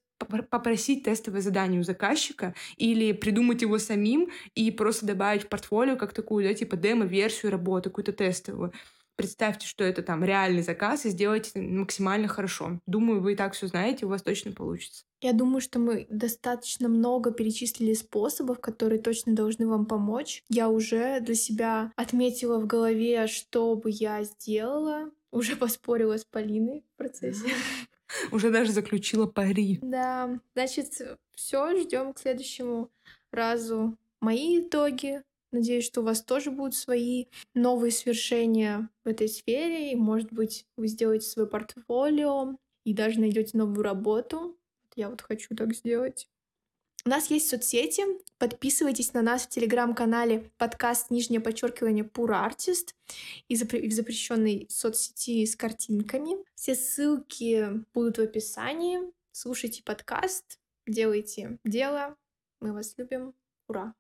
попросить 0.51 1.05
тестовое 1.05 1.41
задание 1.41 1.81
у 1.81 1.85
заказчика 1.85 2.55
или 2.77 3.13
придумать 3.13 3.63
его 3.63 3.79
самим 3.79 4.29
и 4.55 4.71
просто 4.73 5.07
добавить 5.07 5.43
в 5.45 5.49
портфолио 5.49 5.97
как 5.97 6.13
такую, 6.13 6.45
да, 6.47 6.55
типа 6.55 6.77
демо-версию 6.77 7.53
работы, 7.53 7.91
какую-то 7.91 8.13
тестовую. 8.13 8.73
Представьте, 9.19 9.67
что 9.67 9.83
это 9.83 10.01
там 10.03 10.23
реальный 10.23 10.63
заказ 10.63 11.05
и 11.05 11.11
сделайте 11.11 11.61
максимально 11.61 12.29
хорошо. 12.29 12.81
Думаю, 12.87 13.21
вы 13.21 13.33
и 13.33 13.37
так 13.37 13.55
все 13.55 13.67
знаете, 13.67 14.07
у 14.07 14.09
вас 14.11 14.23
точно 14.23 14.53
получится. 14.53 15.05
Я 15.21 15.33
думаю, 15.33 15.61
что 15.61 15.81
мы 15.81 16.07
достаточно 16.09 16.89
много 16.89 17.33
перечислили 17.33 17.95
способов, 17.95 18.61
которые 18.61 19.01
точно 19.03 19.35
должны 19.35 19.67
вам 19.67 19.87
помочь. 19.87 20.45
Я 20.49 20.69
уже 20.69 21.19
для 21.19 21.35
себя 21.35 21.93
отметила 21.97 22.61
в 22.61 22.69
голове, 22.69 23.27
что 23.27 23.75
бы 23.75 23.91
я 23.91 24.23
сделала. 24.23 25.11
Уже 25.33 25.57
поспорила 25.57 26.17
с 26.17 26.25
Полиной 26.25 26.85
в 26.95 26.97
процессе. 26.97 27.49
Уже 28.31 28.53
даже 28.53 28.71
заключила 28.71 29.27
пари. 29.27 29.81
Да, 29.83 30.39
значит, 30.55 30.93
все, 31.35 31.77
ждем 31.77 32.13
к 32.13 32.21
следующему 32.21 32.89
разу 33.33 33.99
мои 34.21 34.61
итоги, 34.61 35.25
Надеюсь, 35.51 35.85
что 35.85 36.01
у 36.01 36.05
вас 36.05 36.23
тоже 36.23 36.51
будут 36.51 36.75
свои 36.75 37.27
новые 37.55 37.91
свершения 37.91 38.91
в 39.05 39.09
этой 39.09 39.29
сфере, 39.29 39.93
и, 39.93 39.97
может 39.97 40.33
быть, 40.33 40.67
вы 40.77 40.89
сделаете 40.89 41.27
свое 41.27 41.49
портфолио 41.49 42.57
и 42.85 42.93
даже 42.93 43.21
найдете 43.21 43.57
новую 43.57 43.83
работу. 43.83 44.59
Я 44.95 45.09
вот 45.09 45.23
хочу 45.23 45.55
так 45.55 45.75
сделать. 45.75 46.29
У 47.05 47.11
нас 47.11 47.31
есть 47.31 47.49
соцсети. 47.49 48.03
Подписывайтесь 48.39 49.15
на 49.15 49.23
нас 49.23 49.47
в 49.47 49.49
телеграм-канале 49.49 50.51
подкаст 50.59 51.11
нижнее 51.11 51.41
подчеркивание 51.41 52.05
Pure 52.05 52.51
Artist 52.51 52.95
и 53.49 53.55
в 53.55 53.93
запрещенной 53.93 54.67
соцсети 54.69 55.47
с 55.47 55.57
картинками. 55.57 56.45
Все 56.55 56.75
ссылки 56.75 57.85
будут 57.95 58.19
в 58.19 58.23
описании. 58.23 58.99
Слушайте 59.33 59.83
подкаст, 59.83 60.59
делайте 60.87 61.59
дело. 61.65 62.17
Мы 62.61 62.73
вас 62.73 62.95
любим. 62.99 63.33
Ура! 63.69 63.95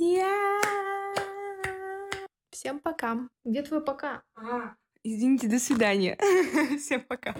Yeah! 0.00 0.62
Всем 2.50 2.80
пока. 2.80 3.28
Где 3.44 3.60
твой 3.62 3.84
пока? 3.84 4.22
А, 4.34 4.74
извините, 5.04 5.46
до 5.46 5.58
свидания. 5.58 6.16
Всем 6.78 7.02
пока. 7.02 7.34